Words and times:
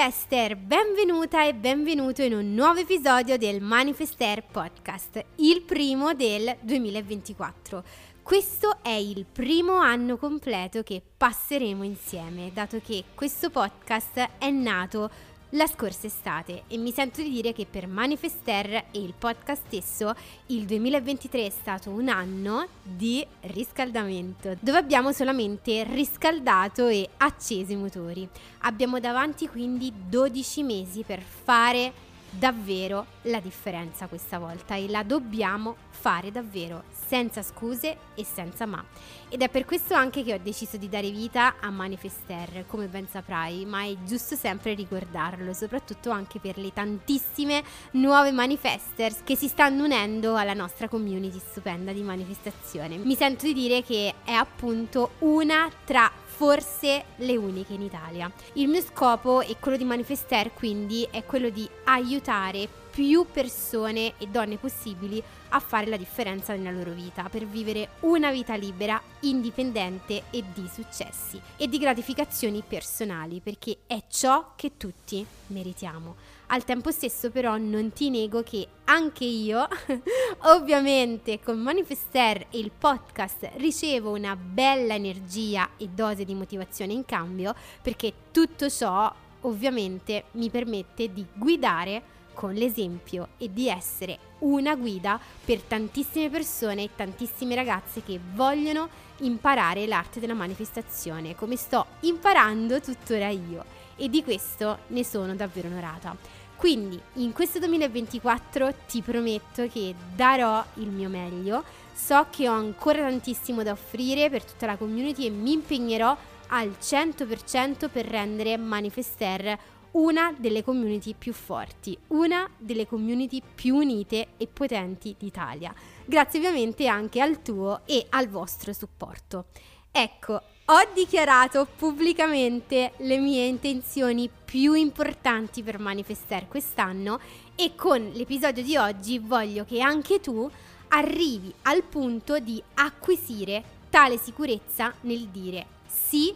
Manifester, 0.00 0.56
benvenuta 0.56 1.46
e 1.46 1.52
benvenuto 1.52 2.22
in 2.22 2.32
un 2.32 2.54
nuovo 2.54 2.80
episodio 2.80 3.36
del 3.36 3.60
Manifester 3.60 4.42
Podcast, 4.42 5.22
il 5.36 5.60
primo 5.60 6.14
del 6.14 6.56
2024. 6.62 7.84
Questo 8.22 8.78
è 8.80 8.94
il 8.94 9.26
primo 9.30 9.76
anno 9.76 10.16
completo 10.16 10.82
che 10.82 11.02
passeremo 11.18 11.84
insieme, 11.84 12.50
dato 12.50 12.80
che 12.82 13.04
questo 13.14 13.50
podcast 13.50 14.36
è 14.38 14.48
nato 14.48 15.10
la 15.50 15.66
scorsa 15.66 16.06
estate 16.06 16.62
e 16.68 16.76
mi 16.76 16.92
sento 16.92 17.22
di 17.22 17.30
dire 17.30 17.52
che 17.52 17.66
per 17.68 17.88
Manifester 17.88 18.72
e 18.72 18.84
il 19.00 19.14
podcast 19.16 19.62
stesso 19.66 20.14
il 20.46 20.64
2023 20.64 21.46
è 21.46 21.50
stato 21.50 21.90
un 21.90 22.08
anno 22.08 22.66
di 22.82 23.26
riscaldamento 23.42 24.56
dove 24.60 24.78
abbiamo 24.78 25.12
solamente 25.12 25.82
riscaldato 25.84 26.86
e 26.86 27.08
acceso 27.16 27.72
i 27.72 27.76
motori. 27.76 28.28
Abbiamo 28.60 29.00
davanti 29.00 29.48
quindi 29.48 29.92
12 30.08 30.62
mesi 30.62 31.02
per 31.02 31.20
fare 31.20 31.92
davvero 32.30 33.06
la 33.22 33.40
differenza 33.40 34.06
questa 34.06 34.38
volta 34.38 34.76
e 34.76 34.88
la 34.88 35.02
dobbiamo 35.02 35.74
fare 35.88 36.30
davvero 36.30 36.84
senza 37.10 37.42
scuse 37.42 37.96
e 38.14 38.24
senza 38.24 38.66
ma. 38.66 38.84
Ed 39.28 39.42
è 39.42 39.48
per 39.48 39.64
questo 39.64 39.94
anche 39.94 40.22
che 40.22 40.32
ho 40.32 40.38
deciso 40.40 40.76
di 40.76 40.88
dare 40.88 41.10
vita 41.10 41.56
a 41.58 41.68
Manifester, 41.70 42.64
come 42.68 42.86
ben 42.86 43.08
saprai, 43.08 43.64
ma 43.64 43.82
è 43.82 43.96
giusto 44.04 44.36
sempre 44.36 44.74
ricordarlo, 44.74 45.52
soprattutto 45.52 46.10
anche 46.10 46.38
per 46.38 46.56
le 46.56 46.72
tantissime 46.72 47.64
nuove 47.92 48.30
manifesters 48.30 49.22
che 49.24 49.34
si 49.34 49.48
stanno 49.48 49.84
unendo 49.84 50.36
alla 50.36 50.54
nostra 50.54 50.86
community 50.86 51.40
stupenda 51.50 51.90
di 51.90 52.02
manifestazione. 52.02 52.96
Mi 52.96 53.16
sento 53.16 53.44
di 53.44 53.54
dire 53.54 53.82
che 53.82 54.14
è 54.24 54.32
appunto 54.32 55.14
una 55.18 55.68
tra 55.84 56.12
forse 56.40 57.04
le 57.16 57.36
uniche 57.36 57.74
in 57.74 57.82
Italia. 57.82 58.30
Il 58.54 58.68
mio 58.68 58.80
scopo 58.82 59.40
e 59.40 59.56
quello 59.58 59.76
di 59.76 59.84
Manifester 59.84 60.52
quindi 60.54 61.06
è 61.10 61.24
quello 61.24 61.50
di 61.50 61.68
aiutare 61.84 62.79
più 62.90 63.26
persone 63.30 64.14
e 64.18 64.26
donne 64.26 64.56
possibili 64.56 65.22
a 65.50 65.60
fare 65.60 65.86
la 65.86 65.96
differenza 65.96 66.54
nella 66.54 66.70
loro 66.70 66.92
vita 66.92 67.28
per 67.28 67.46
vivere 67.46 67.90
una 68.00 68.30
vita 68.30 68.54
libera, 68.54 69.00
indipendente 69.20 70.24
e 70.30 70.44
di 70.52 70.68
successi 70.72 71.40
e 71.56 71.68
di 71.68 71.78
gratificazioni 71.78 72.62
personali 72.66 73.40
perché 73.40 73.78
è 73.86 74.02
ciò 74.08 74.52
che 74.56 74.76
tutti 74.76 75.24
meritiamo. 75.48 76.38
Al 76.52 76.64
tempo 76.64 76.90
stesso 76.90 77.30
però 77.30 77.56
non 77.58 77.92
ti 77.92 78.10
nego 78.10 78.42
che 78.42 78.66
anche 78.84 79.24
io, 79.24 79.68
ovviamente 80.50 81.38
con 81.40 81.58
Manifester 81.58 82.46
e 82.50 82.58
il 82.58 82.72
podcast, 82.76 83.50
ricevo 83.56 84.10
una 84.10 84.34
bella 84.34 84.94
energia 84.94 85.70
e 85.76 85.88
dose 85.88 86.24
di 86.24 86.34
motivazione 86.34 86.92
in 86.92 87.04
cambio 87.04 87.54
perché 87.80 88.12
tutto 88.32 88.68
ciò 88.68 89.12
ovviamente 89.42 90.24
mi 90.32 90.50
permette 90.50 91.12
di 91.12 91.24
guidare 91.32 92.18
con 92.40 92.54
l'esempio 92.54 93.28
e 93.36 93.52
di 93.52 93.68
essere 93.68 94.18
una 94.38 94.74
guida 94.74 95.20
per 95.44 95.60
tantissime 95.60 96.30
persone 96.30 96.84
e 96.84 96.90
tantissime 96.96 97.54
ragazze 97.54 98.02
che 98.02 98.18
vogliono 98.32 98.88
imparare 99.18 99.86
l'arte 99.86 100.20
della 100.20 100.32
manifestazione, 100.32 101.36
come 101.36 101.56
sto 101.56 101.84
imparando 102.00 102.80
tuttora 102.80 103.28
io 103.28 103.62
e 103.94 104.08
di 104.08 104.24
questo 104.24 104.78
ne 104.86 105.04
sono 105.04 105.34
davvero 105.34 105.68
onorata. 105.68 106.16
Quindi 106.56 106.98
in 107.16 107.32
questo 107.32 107.58
2024 107.58 108.74
ti 108.88 109.02
prometto 109.02 109.68
che 109.68 109.94
darò 110.14 110.64
il 110.76 110.88
mio 110.88 111.10
meglio, 111.10 111.62
so 111.92 112.24
che 112.30 112.48
ho 112.48 112.54
ancora 112.54 113.00
tantissimo 113.00 113.62
da 113.62 113.72
offrire 113.72 114.30
per 114.30 114.44
tutta 114.44 114.64
la 114.64 114.78
community 114.78 115.26
e 115.26 115.30
mi 115.30 115.52
impegnerò 115.52 116.16
al 116.48 116.74
100% 116.80 117.90
per 117.90 118.06
rendere 118.06 118.56
Manifester 118.56 119.58
una 119.92 120.34
delle 120.36 120.62
community 120.62 121.14
più 121.16 121.32
forti, 121.32 121.96
una 122.08 122.48
delle 122.56 122.86
community 122.86 123.42
più 123.54 123.76
unite 123.76 124.28
e 124.36 124.46
potenti 124.46 125.14
d'Italia. 125.18 125.74
Grazie 126.04 126.38
ovviamente 126.38 126.86
anche 126.86 127.20
al 127.20 127.42
tuo 127.42 127.80
e 127.86 128.06
al 128.10 128.28
vostro 128.28 128.72
supporto. 128.72 129.46
Ecco, 129.90 130.34
ho 130.34 130.88
dichiarato 130.94 131.66
pubblicamente 131.76 132.92
le 132.98 133.18
mie 133.18 133.46
intenzioni 133.46 134.30
più 134.44 134.74
importanti 134.74 135.64
per 135.64 135.80
manifestare 135.80 136.46
quest'anno 136.46 137.18
e 137.56 137.74
con 137.74 138.10
l'episodio 138.12 138.62
di 138.62 138.76
oggi 138.76 139.18
voglio 139.18 139.64
che 139.64 139.80
anche 139.80 140.20
tu 140.20 140.48
arrivi 140.88 141.52
al 141.62 141.82
punto 141.82 142.38
di 142.38 142.62
acquisire 142.74 143.78
tale 143.90 144.16
sicurezza 144.16 144.94
nel 145.00 145.26
dire 145.28 145.66
sì, 145.86 146.32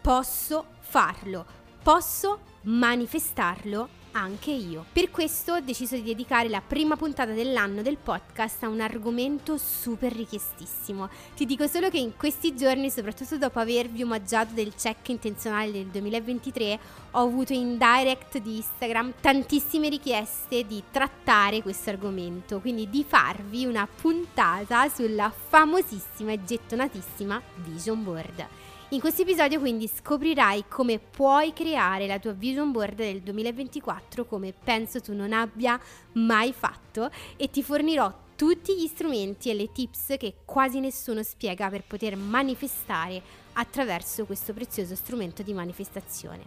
posso 0.00 0.64
farlo, 0.78 1.44
posso 1.82 2.38
manifestarlo 2.62 4.00
anche 4.12 4.50
io. 4.50 4.84
Per 4.92 5.10
questo 5.10 5.54
ho 5.54 5.60
deciso 5.60 5.94
di 5.94 6.02
dedicare 6.02 6.48
la 6.48 6.60
prima 6.60 6.96
puntata 6.96 7.32
dell'anno 7.32 7.82
del 7.82 7.96
podcast 7.96 8.62
a 8.62 8.68
un 8.68 8.80
argomento 8.80 9.56
super 9.56 10.12
richiestissimo. 10.12 11.08
Ti 11.34 11.46
dico 11.46 11.66
solo 11.66 11.88
che 11.88 11.98
in 11.98 12.16
questi 12.16 12.54
giorni, 12.54 12.90
soprattutto 12.90 13.38
dopo 13.38 13.58
avervi 13.58 14.02
omaggiato 14.02 14.54
del 14.54 14.74
check 14.74 15.08
intenzionale 15.08 15.72
del 15.72 15.86
2023, 15.86 16.78
ho 17.12 17.20
avuto 17.20 17.52
in 17.52 17.78
direct 17.78 18.38
di 18.38 18.56
Instagram 18.56 19.14
tantissime 19.20 19.88
richieste 19.88 20.66
di 20.66 20.82
trattare 20.90 21.62
questo 21.62 21.90
argomento, 21.90 22.60
quindi 22.60 22.88
di 22.88 23.04
farvi 23.06 23.64
una 23.64 23.86
puntata 23.86 24.88
sulla 24.88 25.30
famosissima 25.30 26.32
e 26.32 26.44
gettonatissima 26.44 27.40
vision 27.56 28.02
board. 28.02 28.46
In 28.92 29.00
questo 29.00 29.22
episodio 29.22 29.58
quindi 29.58 29.88
scoprirai 29.88 30.66
come 30.68 30.98
puoi 30.98 31.54
creare 31.54 32.06
la 32.06 32.18
tua 32.18 32.32
vision 32.32 32.72
board 32.72 32.96
del 32.96 33.22
2024 33.22 34.26
come 34.26 34.52
penso 34.52 35.00
tu 35.00 35.14
non 35.14 35.32
abbia 35.32 35.80
mai 36.12 36.52
fatto 36.52 37.10
e 37.38 37.48
ti 37.48 37.62
fornirò 37.62 38.14
tutti 38.36 38.76
gli 38.76 38.86
strumenti 38.86 39.48
e 39.48 39.54
le 39.54 39.72
tips 39.72 40.16
che 40.18 40.34
quasi 40.44 40.78
nessuno 40.78 41.22
spiega 41.22 41.70
per 41.70 41.84
poter 41.84 42.16
manifestare 42.16 43.22
attraverso 43.54 44.26
questo 44.26 44.52
prezioso 44.52 44.94
strumento 44.94 45.42
di 45.42 45.54
manifestazione. 45.54 46.42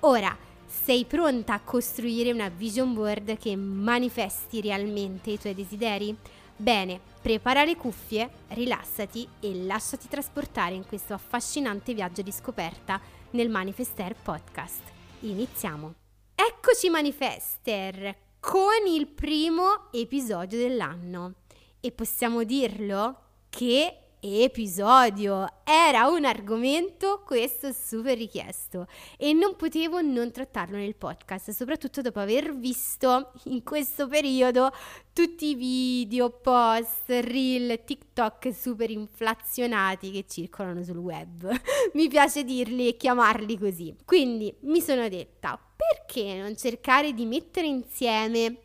Ora, 0.00 0.34
sei 0.64 1.04
pronta 1.04 1.52
a 1.52 1.60
costruire 1.60 2.32
una 2.32 2.48
vision 2.48 2.94
board 2.94 3.36
che 3.36 3.54
manifesti 3.54 4.62
realmente 4.62 5.32
i 5.32 5.38
tuoi 5.38 5.54
desideri? 5.54 6.16
Bene, 6.56 7.11
prepara 7.22 7.62
le 7.62 7.76
cuffie, 7.76 8.28
rilassati 8.48 9.26
e 9.38 9.54
lasciati 9.64 10.08
trasportare 10.08 10.74
in 10.74 10.84
questo 10.84 11.14
affascinante 11.14 11.94
viaggio 11.94 12.20
di 12.20 12.32
scoperta 12.32 13.00
nel 13.30 13.48
Manifester 13.48 14.16
Podcast. 14.20 14.82
Iniziamo! 15.20 15.94
Eccoci 16.34 16.90
Manifester 16.90 18.16
con 18.40 18.88
il 18.88 19.06
primo 19.06 19.92
episodio 19.92 20.58
dell'anno 20.58 21.34
e 21.78 21.92
possiamo 21.92 22.42
dirlo 22.42 23.18
che 23.48 24.01
episodio. 24.22 25.46
Era 25.64 26.06
un 26.06 26.24
argomento 26.24 27.22
questo 27.26 27.72
super 27.72 28.16
richiesto 28.16 28.86
e 29.18 29.32
non 29.32 29.56
potevo 29.56 30.00
non 30.00 30.30
trattarlo 30.30 30.76
nel 30.76 30.94
podcast, 30.94 31.50
soprattutto 31.50 32.00
dopo 32.02 32.20
aver 32.20 32.56
visto 32.56 33.32
in 33.44 33.64
questo 33.64 34.06
periodo 34.06 34.70
tutti 35.12 35.50
i 35.50 35.54
video, 35.56 36.30
post, 36.30 37.08
reel, 37.08 37.82
TikTok 37.84 38.54
super 38.54 38.90
inflazionati 38.90 40.12
che 40.12 40.24
circolano 40.28 40.84
sul 40.84 40.98
web. 40.98 41.50
mi 41.94 42.08
piace 42.08 42.44
dirli 42.44 42.88
e 42.88 42.96
chiamarli 42.96 43.58
così. 43.58 43.94
Quindi 44.04 44.54
mi 44.60 44.80
sono 44.80 45.08
detta, 45.08 45.58
perché 45.76 46.36
non 46.36 46.56
cercare 46.56 47.12
di 47.12 47.26
mettere 47.26 47.66
insieme 47.66 48.60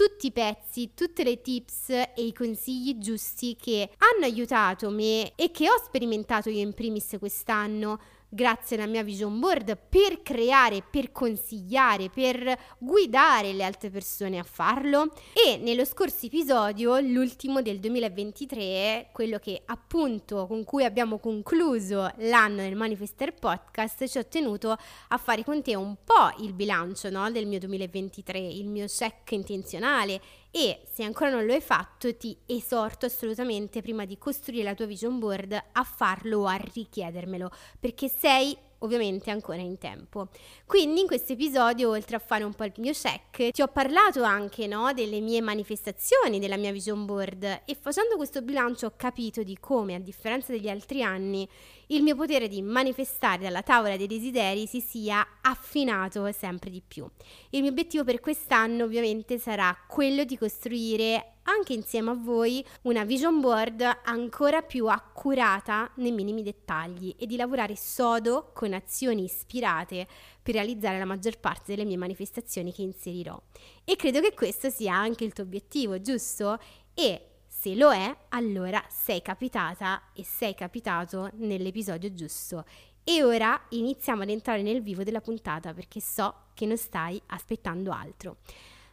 tutti 0.00 0.28
i 0.28 0.32
pezzi, 0.32 0.92
tutte 0.94 1.22
le 1.22 1.42
tips 1.42 1.90
e 1.90 2.12
i 2.14 2.32
consigli 2.32 2.96
giusti 2.96 3.54
che 3.54 3.90
hanno 3.98 4.24
aiutato 4.24 4.88
me 4.88 5.34
e 5.34 5.50
che 5.50 5.68
ho 5.68 5.76
sperimentato 5.84 6.48
io 6.48 6.60
in 6.60 6.72
primis 6.72 7.16
quest'anno 7.18 8.00
grazie 8.30 8.76
alla 8.76 8.86
mia 8.86 9.02
vision 9.02 9.40
board 9.40 9.76
per 9.88 10.22
creare, 10.22 10.82
per 10.88 11.10
consigliare, 11.10 12.08
per 12.08 12.56
guidare 12.78 13.52
le 13.52 13.64
altre 13.64 13.90
persone 13.90 14.38
a 14.38 14.44
farlo. 14.44 15.12
E 15.32 15.58
nello 15.58 15.84
scorso 15.84 16.26
episodio, 16.26 16.98
l'ultimo 17.00 17.60
del 17.60 17.80
2023, 17.80 19.08
quello 19.12 19.38
che 19.38 19.62
appunto 19.66 20.46
con 20.46 20.64
cui 20.64 20.84
abbiamo 20.84 21.18
concluso 21.18 22.10
l'anno 22.18 22.62
del 22.62 22.76
Manifester 22.76 23.34
Podcast, 23.34 24.06
ci 24.06 24.18
ho 24.18 24.26
tenuto 24.26 24.76
a 25.08 25.16
fare 25.18 25.42
con 25.42 25.60
te 25.60 25.74
un 25.74 25.96
po' 26.04 26.42
il 26.42 26.52
bilancio 26.52 27.10
no, 27.10 27.30
del 27.30 27.46
mio 27.46 27.58
2023, 27.58 28.38
il 28.38 28.68
mio 28.68 28.86
check 28.86 29.32
intenzionale 29.32 30.20
e 30.50 30.82
se 30.92 31.04
ancora 31.04 31.30
non 31.30 31.46
lo 31.46 31.52
hai 31.52 31.60
fatto 31.60 32.14
ti 32.16 32.36
esorto 32.46 33.06
assolutamente 33.06 33.82
prima 33.82 34.04
di 34.04 34.18
costruire 34.18 34.64
la 34.64 34.74
tua 34.74 34.86
vision 34.86 35.18
board 35.18 35.52
a 35.72 35.82
farlo 35.84 36.40
o 36.40 36.46
a 36.46 36.56
richiedermelo 36.56 37.50
perché 37.78 38.08
sei 38.08 38.56
ovviamente 38.80 39.30
ancora 39.30 39.60
in 39.60 39.78
tempo. 39.78 40.28
Quindi 40.66 41.00
in 41.00 41.06
questo 41.06 41.32
episodio, 41.32 41.90
oltre 41.90 42.16
a 42.16 42.18
fare 42.18 42.44
un 42.44 42.54
po' 42.54 42.64
il 42.64 42.72
mio 42.78 42.92
check, 42.92 43.50
ti 43.50 43.62
ho 43.62 43.68
parlato 43.68 44.22
anche 44.22 44.66
no, 44.66 44.92
delle 44.92 45.20
mie 45.20 45.40
manifestazioni, 45.40 46.38
della 46.38 46.56
mia 46.56 46.72
vision 46.72 47.04
board 47.04 47.62
e 47.64 47.76
facendo 47.78 48.16
questo 48.16 48.42
bilancio 48.42 48.86
ho 48.86 48.92
capito 48.96 49.42
di 49.42 49.58
come, 49.58 49.94
a 49.94 50.00
differenza 50.00 50.52
degli 50.52 50.68
altri 50.68 51.02
anni, 51.02 51.48
il 51.90 52.02
mio 52.02 52.14
potere 52.14 52.48
di 52.48 52.62
manifestare 52.62 53.42
dalla 53.42 53.62
tavola 53.62 53.96
dei 53.96 54.06
desideri 54.06 54.66
si 54.66 54.80
sia 54.80 55.26
affinato 55.40 56.30
sempre 56.32 56.70
di 56.70 56.82
più. 56.86 57.08
Il 57.50 57.62
mio 57.62 57.70
obiettivo 57.70 58.04
per 58.04 58.20
quest'anno 58.20 58.84
ovviamente 58.84 59.38
sarà 59.38 59.76
quello 59.88 60.24
di 60.24 60.36
costruire 60.36 61.34
anche 61.44 61.72
insieme 61.72 62.10
a 62.10 62.14
voi 62.14 62.64
una 62.82 63.02
vision 63.04 63.40
board 63.40 63.82
ancora 64.04 64.62
più 64.62 64.86
accurata 64.86 65.90
nei 65.96 66.12
minimi 66.12 66.42
dettagli 66.42 67.14
e 67.18 67.26
di 67.26 67.36
lavorare 67.36 67.74
sodo 67.74 68.52
con 68.54 68.72
azioni 68.72 69.24
ispirate 69.24 70.06
per 70.42 70.54
realizzare 70.54 70.98
la 70.98 71.04
maggior 71.04 71.38
parte 71.38 71.74
delle 71.74 71.84
mie 71.84 71.96
manifestazioni 71.96 72.72
che 72.72 72.82
inserirò. 72.82 73.40
E 73.84 73.96
credo 73.96 74.20
che 74.20 74.32
questo 74.32 74.70
sia 74.70 74.94
anche 74.94 75.24
il 75.24 75.32
tuo 75.32 75.42
obiettivo, 75.42 76.00
giusto? 76.00 76.58
E 76.94 77.29
se 77.60 77.74
lo 77.74 77.92
è, 77.92 78.16
allora 78.30 78.82
sei 78.88 79.20
capitata 79.20 80.00
e 80.14 80.24
sei 80.24 80.54
capitato 80.54 81.28
nell'episodio 81.34 82.10
giusto. 82.14 82.64
E 83.04 83.22
ora 83.22 83.66
iniziamo 83.68 84.22
ad 84.22 84.30
entrare 84.30 84.62
nel 84.62 84.80
vivo 84.80 85.02
della 85.02 85.20
puntata 85.20 85.74
perché 85.74 86.00
so 86.00 86.44
che 86.54 86.64
non 86.64 86.78
stai 86.78 87.20
aspettando 87.26 87.92
altro. 87.92 88.38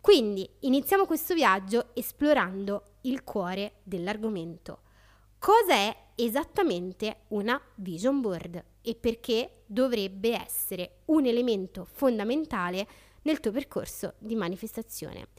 Quindi 0.02 0.46
iniziamo 0.62 1.06
questo 1.06 1.34
viaggio 1.34 1.92
esplorando 1.94 2.96
il 3.04 3.24
cuore 3.24 3.76
dell'argomento. 3.84 4.82
Cosa 5.40 5.74
è 5.74 5.98
esattamente 6.16 7.20
una 7.30 7.58
vision 7.76 8.20
board 8.20 8.62
e 8.82 8.96
perché 8.96 9.62
dovrebbe 9.66 10.38
essere 10.38 11.04
un 11.06 11.26
elemento 11.26 11.88
fondamentale 11.90 12.86
nel 13.22 13.40
tuo 13.40 13.52
percorso 13.52 14.16
di 14.18 14.36
manifestazione? 14.36 15.30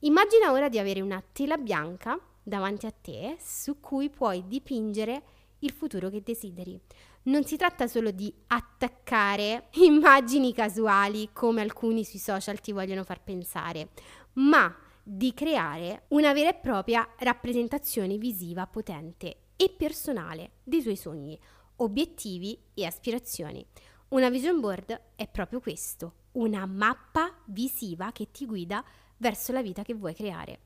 Immagina 0.00 0.52
ora 0.52 0.70
di 0.70 0.78
avere 0.78 1.02
una 1.02 1.22
tela 1.32 1.58
bianca 1.58 2.18
davanti 2.48 2.86
a 2.86 2.90
te 2.90 3.36
su 3.38 3.78
cui 3.80 4.10
puoi 4.10 4.46
dipingere 4.46 5.22
il 5.60 5.72
futuro 5.72 6.08
che 6.08 6.22
desideri. 6.22 6.80
Non 7.24 7.44
si 7.44 7.56
tratta 7.56 7.86
solo 7.86 8.10
di 8.10 8.32
attaccare 8.48 9.68
immagini 9.82 10.52
casuali 10.52 11.30
come 11.32 11.60
alcuni 11.60 12.04
sui 12.04 12.18
social 12.18 12.60
ti 12.60 12.72
vogliono 12.72 13.04
far 13.04 13.22
pensare, 13.22 13.90
ma 14.34 14.74
di 15.02 15.32
creare 15.34 16.04
una 16.08 16.32
vera 16.32 16.50
e 16.50 16.54
propria 16.54 17.06
rappresentazione 17.18 18.18
visiva 18.18 18.66
potente 18.66 19.36
e 19.56 19.74
personale 19.76 20.52
dei 20.62 20.82
tuoi 20.82 20.96
sogni, 20.96 21.38
obiettivi 21.76 22.58
e 22.74 22.84
aspirazioni. 22.84 23.64
Una 24.08 24.30
vision 24.30 24.60
board 24.60 25.00
è 25.16 25.28
proprio 25.28 25.60
questo, 25.60 26.14
una 26.32 26.64
mappa 26.66 27.34
visiva 27.46 28.12
che 28.12 28.30
ti 28.30 28.46
guida 28.46 28.82
verso 29.18 29.52
la 29.52 29.62
vita 29.62 29.82
che 29.82 29.94
vuoi 29.94 30.14
creare. 30.14 30.60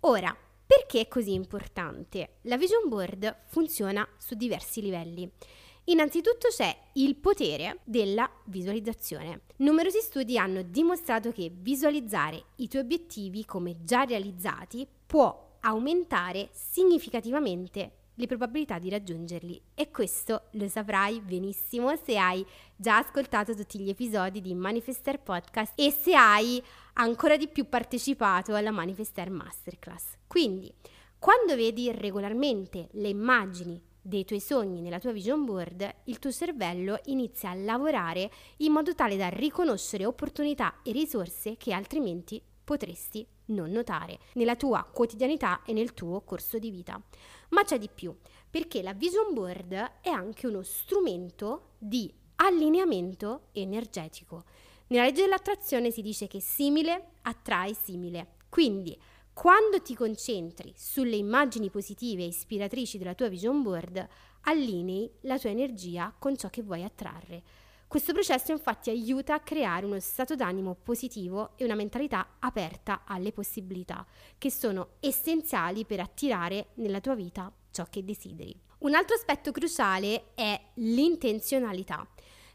Ora, 0.00 0.34
perché 0.70 1.00
è 1.00 1.08
così 1.08 1.32
importante? 1.32 2.36
La 2.42 2.56
vision 2.56 2.88
board 2.88 3.38
funziona 3.48 4.08
su 4.18 4.36
diversi 4.36 4.80
livelli. 4.80 5.28
Innanzitutto 5.86 6.46
c'è 6.46 6.72
il 6.92 7.16
potere 7.16 7.80
della 7.82 8.30
visualizzazione. 8.44 9.40
Numerosi 9.56 9.98
studi 9.98 10.38
hanno 10.38 10.62
dimostrato 10.62 11.32
che 11.32 11.50
visualizzare 11.52 12.44
i 12.56 12.68
tuoi 12.68 12.82
obiettivi 12.82 13.44
come 13.44 13.82
già 13.82 14.04
realizzati 14.04 14.86
può 15.06 15.56
aumentare 15.62 16.50
significativamente 16.52 17.94
le 18.20 18.26
probabilità 18.26 18.78
di 18.78 18.90
raggiungerli 18.90 19.60
e 19.74 19.90
questo 19.90 20.42
lo 20.52 20.68
saprai 20.68 21.20
benissimo 21.20 21.96
se 21.96 22.18
hai 22.18 22.46
già 22.76 22.98
ascoltato 22.98 23.54
tutti 23.54 23.80
gli 23.80 23.88
episodi 23.88 24.40
di 24.40 24.54
Manifester 24.54 25.20
Podcast 25.20 25.72
e 25.74 25.90
se 25.90 26.14
hai 26.14 26.62
ancora 27.00 27.38
di 27.38 27.48
più 27.48 27.66
partecipato 27.66 28.54
alla 28.54 28.70
Manifester 28.70 29.30
Masterclass. 29.30 30.18
Quindi, 30.26 30.72
quando 31.18 31.56
vedi 31.56 31.90
regolarmente 31.90 32.88
le 32.92 33.08
immagini 33.08 33.82
dei 34.02 34.26
tuoi 34.26 34.40
sogni 34.40 34.82
nella 34.82 34.98
tua 34.98 35.12
vision 35.12 35.46
board, 35.46 35.88
il 36.04 36.18
tuo 36.18 36.30
cervello 36.30 36.98
inizia 37.06 37.50
a 37.50 37.54
lavorare 37.54 38.30
in 38.58 38.72
modo 38.72 38.94
tale 38.94 39.16
da 39.16 39.28
riconoscere 39.28 40.04
opportunità 40.04 40.82
e 40.82 40.92
risorse 40.92 41.56
che 41.56 41.72
altrimenti 41.72 42.42
potresti 42.62 43.26
non 43.46 43.70
notare 43.70 44.18
nella 44.34 44.54
tua 44.54 44.84
quotidianità 44.84 45.62
e 45.64 45.72
nel 45.72 45.94
tuo 45.94 46.20
corso 46.20 46.58
di 46.58 46.70
vita. 46.70 47.00
Ma 47.50 47.64
c'è 47.64 47.78
di 47.78 47.88
più, 47.92 48.14
perché 48.50 48.82
la 48.82 48.92
vision 48.92 49.32
board 49.32 49.72
è 50.02 50.10
anche 50.10 50.46
uno 50.46 50.62
strumento 50.62 51.70
di 51.78 52.12
allineamento 52.36 53.48
energetico. 53.52 54.44
Nella 54.90 55.04
legge 55.04 55.22
dell'attrazione 55.22 55.92
si 55.92 56.02
dice 56.02 56.26
che 56.26 56.40
simile 56.40 57.10
attrae 57.22 57.74
simile. 57.74 58.38
Quindi, 58.48 58.98
quando 59.32 59.80
ti 59.80 59.94
concentri 59.94 60.72
sulle 60.76 61.14
immagini 61.14 61.70
positive 61.70 62.24
e 62.24 62.26
ispiratrici 62.26 62.98
della 62.98 63.14
tua 63.14 63.28
vision 63.28 63.62
board, 63.62 64.04
allinei 64.42 65.08
la 65.22 65.38
tua 65.38 65.50
energia 65.50 66.12
con 66.18 66.36
ciò 66.36 66.50
che 66.50 66.62
vuoi 66.62 66.82
attrarre. 66.82 67.40
Questo 67.86 68.12
processo 68.12 68.50
infatti 68.50 68.90
aiuta 68.90 69.34
a 69.34 69.40
creare 69.40 69.86
uno 69.86 70.00
stato 70.00 70.34
d'animo 70.34 70.76
positivo 70.82 71.52
e 71.56 71.64
una 71.64 71.76
mentalità 71.76 72.36
aperta 72.40 73.02
alle 73.06 73.30
possibilità, 73.30 74.04
che 74.38 74.50
sono 74.50 74.94
essenziali 74.98 75.84
per 75.84 76.00
attirare 76.00 76.70
nella 76.74 77.00
tua 77.00 77.14
vita 77.14 77.52
ciò 77.70 77.86
che 77.88 78.04
desideri. 78.04 78.60
Un 78.78 78.94
altro 78.94 79.14
aspetto 79.14 79.52
cruciale 79.52 80.34
è 80.34 80.60
l'intenzionalità. 80.74 82.08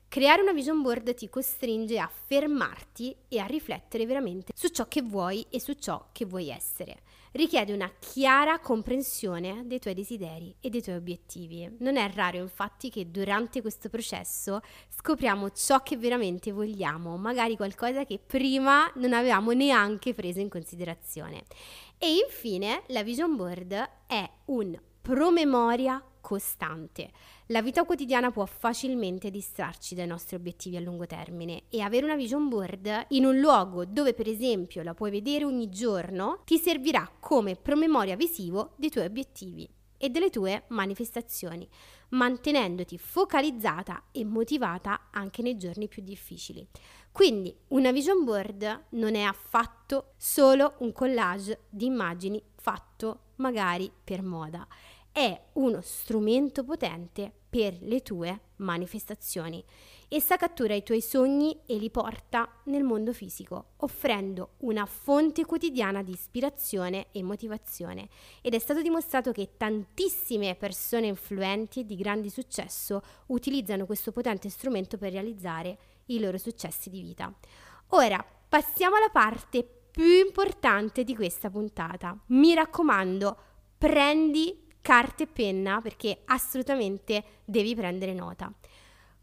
Creare 0.07 0.41
una 0.41 0.53
vision 0.53 0.81
board 0.81 1.13
ti 1.13 1.29
costringe 1.29 1.99
a 1.99 2.09
fermarti 2.09 3.15
e 3.27 3.39
a 3.39 3.45
riflettere 3.45 4.05
veramente 4.05 4.53
su 4.55 4.69
ciò 4.69 4.87
che 4.87 5.01
vuoi 5.01 5.45
e 5.49 5.59
su 5.59 5.73
ciò 5.73 6.07
che 6.13 6.25
vuoi 6.25 6.49
essere. 6.49 7.01
Richiede 7.31 7.73
una 7.73 7.91
chiara 7.99 8.59
comprensione 8.59 9.63
dei 9.65 9.79
tuoi 9.79 9.93
desideri 9.93 10.55
e 10.61 10.69
dei 10.69 10.81
tuoi 10.81 10.95
obiettivi. 10.95 11.69
Non 11.79 11.97
è 11.97 12.09
raro 12.13 12.37
infatti 12.37 12.89
che 12.89 13.11
durante 13.11 13.59
questo 13.59 13.89
processo 13.89 14.61
scopriamo 14.95 15.49
ciò 15.49 15.83
che 15.83 15.97
veramente 15.97 16.53
vogliamo, 16.53 17.17
magari 17.17 17.57
qualcosa 17.57 18.05
che 18.05 18.19
prima 18.25 18.89
non 18.95 19.11
avevamo 19.11 19.51
neanche 19.51 20.13
preso 20.13 20.39
in 20.39 20.47
considerazione. 20.47 21.43
E 21.97 22.23
infine 22.25 22.83
la 22.87 23.03
vision 23.03 23.35
board 23.35 23.73
è 24.07 24.29
un 24.45 24.79
promemoria 25.01 26.01
costante. 26.25 27.11
La 27.49 27.61
vita 27.61 27.83
quotidiana 27.83 28.31
può 28.31 28.47
facilmente 28.47 29.29
distrarci 29.29 29.93
dai 29.93 30.07
nostri 30.07 30.35
obiettivi 30.35 30.75
a 30.75 30.79
lungo 30.79 31.05
termine 31.05 31.65
e 31.69 31.81
avere 31.81 32.03
una 32.03 32.15
vision 32.15 32.49
board 32.49 33.05
in 33.09 33.25
un 33.25 33.37
luogo 33.37 33.85
dove 33.85 34.15
per 34.15 34.27
esempio 34.27 34.81
la 34.81 34.95
puoi 34.95 35.11
vedere 35.11 35.45
ogni 35.45 35.69
giorno 35.69 36.41
ti 36.43 36.57
servirà 36.57 37.07
come 37.19 37.55
promemoria 37.55 38.15
visivo 38.15 38.71
dei 38.75 38.89
tuoi 38.89 39.05
obiettivi 39.05 39.69
e 39.97 40.09
delle 40.09 40.31
tue 40.31 40.63
manifestazioni, 40.69 41.69
mantenendoti 42.09 42.97
focalizzata 42.97 44.05
e 44.11 44.25
motivata 44.25 45.09
anche 45.11 45.43
nei 45.43 45.57
giorni 45.57 45.87
più 45.87 46.01
difficili. 46.01 46.67
Quindi 47.11 47.55
una 47.67 47.91
vision 47.91 48.23
board 48.23 48.85
non 48.89 49.13
è 49.13 49.21
affatto 49.21 50.13
solo 50.17 50.73
un 50.79 50.91
collage 50.91 51.65
di 51.69 51.85
immagini 51.85 52.41
fatto 52.55 53.19
magari 53.35 53.91
per 54.03 54.23
moda 54.23 54.67
è 55.15 55.41
uno 55.53 55.79
strumento 55.79 56.65
potente 56.65 57.31
per 57.49 57.77
le 57.83 58.01
tue 58.01 58.37
manifestazioni. 58.57 59.63
Essa 60.09 60.35
cattura 60.35 60.73
i 60.73 60.83
tuoi 60.83 60.99
sogni 60.99 61.57
e 61.65 61.77
li 61.77 61.89
porta 61.89 62.59
nel 62.65 62.83
mondo 62.83 63.13
fisico, 63.13 63.67
offrendo 63.77 64.55
una 64.57 64.85
fonte 64.85 65.45
quotidiana 65.45 66.03
di 66.03 66.11
ispirazione 66.11 67.07
e 67.13 67.23
motivazione. 67.23 68.09
Ed 68.41 68.55
è 68.55 68.59
stato 68.59 68.81
dimostrato 68.81 69.31
che 69.31 69.51
tantissime 69.55 70.53
persone 70.55 71.07
influenti 71.07 71.79
e 71.79 71.85
di 71.85 71.95
grande 71.95 72.29
successo 72.29 73.01
utilizzano 73.27 73.85
questo 73.85 74.11
potente 74.11 74.49
strumento 74.49 74.97
per 74.97 75.13
realizzare 75.13 75.77
i 76.07 76.19
loro 76.19 76.37
successi 76.37 76.89
di 76.89 76.99
vita. 76.99 77.33
Ora, 77.91 78.21
passiamo 78.49 78.97
alla 78.97 79.11
parte 79.13 79.63
più 79.63 80.25
importante 80.25 81.05
di 81.05 81.15
questa 81.15 81.49
puntata. 81.49 82.21
Mi 82.27 82.53
raccomando, 82.53 83.37
prendi 83.77 84.63
carta 84.85 85.23
e 85.23 85.27
penna 85.27 85.81
perché 85.81 86.21
assolutamente 86.25 87.23
devi 87.43 87.73
prendere 87.73 88.13
nota. 88.13 88.53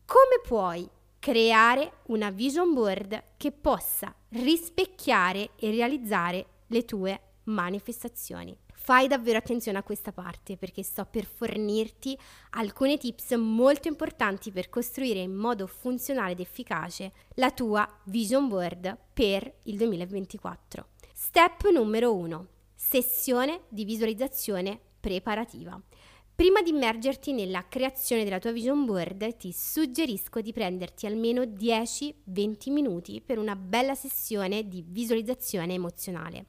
Come 0.05 0.41
puoi 0.45 0.89
creare 1.21 1.99
una 2.07 2.31
vision 2.31 2.75
board 2.75 3.23
che 3.37 3.53
possa 3.53 4.13
rispecchiare 4.31 5.51
e 5.55 5.71
realizzare 5.71 6.47
le 6.67 6.85
tue 6.85 7.21
manifestazioni? 7.45 8.59
Fai 8.75 9.07
davvero 9.07 9.39
attenzione 9.39 9.79
a 9.79 9.85
questa 9.85 10.11
parte 10.11 10.57
perché 10.57 10.83
sto 10.83 11.07
per 11.09 11.27
fornirti 11.27 12.19
alcune 12.51 12.99
tips 12.99 13.31
molto 13.35 13.87
importanti 13.87 14.51
per 14.51 14.69
costruire 14.69 15.21
in 15.21 15.33
modo 15.33 15.69
funzionale 15.69 16.33
ed 16.33 16.41
efficace 16.41 17.13
la 17.35 17.53
tua 17.53 17.89
vision 18.07 18.49
board 18.49 18.99
per 19.15 19.61
il 19.63 19.77
2024. 19.77 20.89
Step 21.15 21.71
numero 21.71 22.13
1. 22.17 22.47
Sessione 22.75 23.61
di 23.69 23.85
visualizzazione 23.85 24.91
preparativa. 25.03 25.79
Prima 26.35 26.63
di 26.63 26.71
immergerti 26.71 27.33
nella 27.33 27.67
creazione 27.69 28.25
della 28.25 28.39
tua 28.39 28.53
vision 28.53 28.87
board, 28.87 29.37
ti 29.37 29.53
suggerisco 29.53 30.41
di 30.41 30.53
prenderti 30.53 31.07
almeno 31.07 31.43
10-20 31.43 32.71
minuti 32.71 33.21
per 33.21 33.39
una 33.39 33.55
bella 33.55 33.95
sessione 33.95 34.67
di 34.67 34.83
visualizzazione 34.87 35.75
emozionale. 35.75 36.47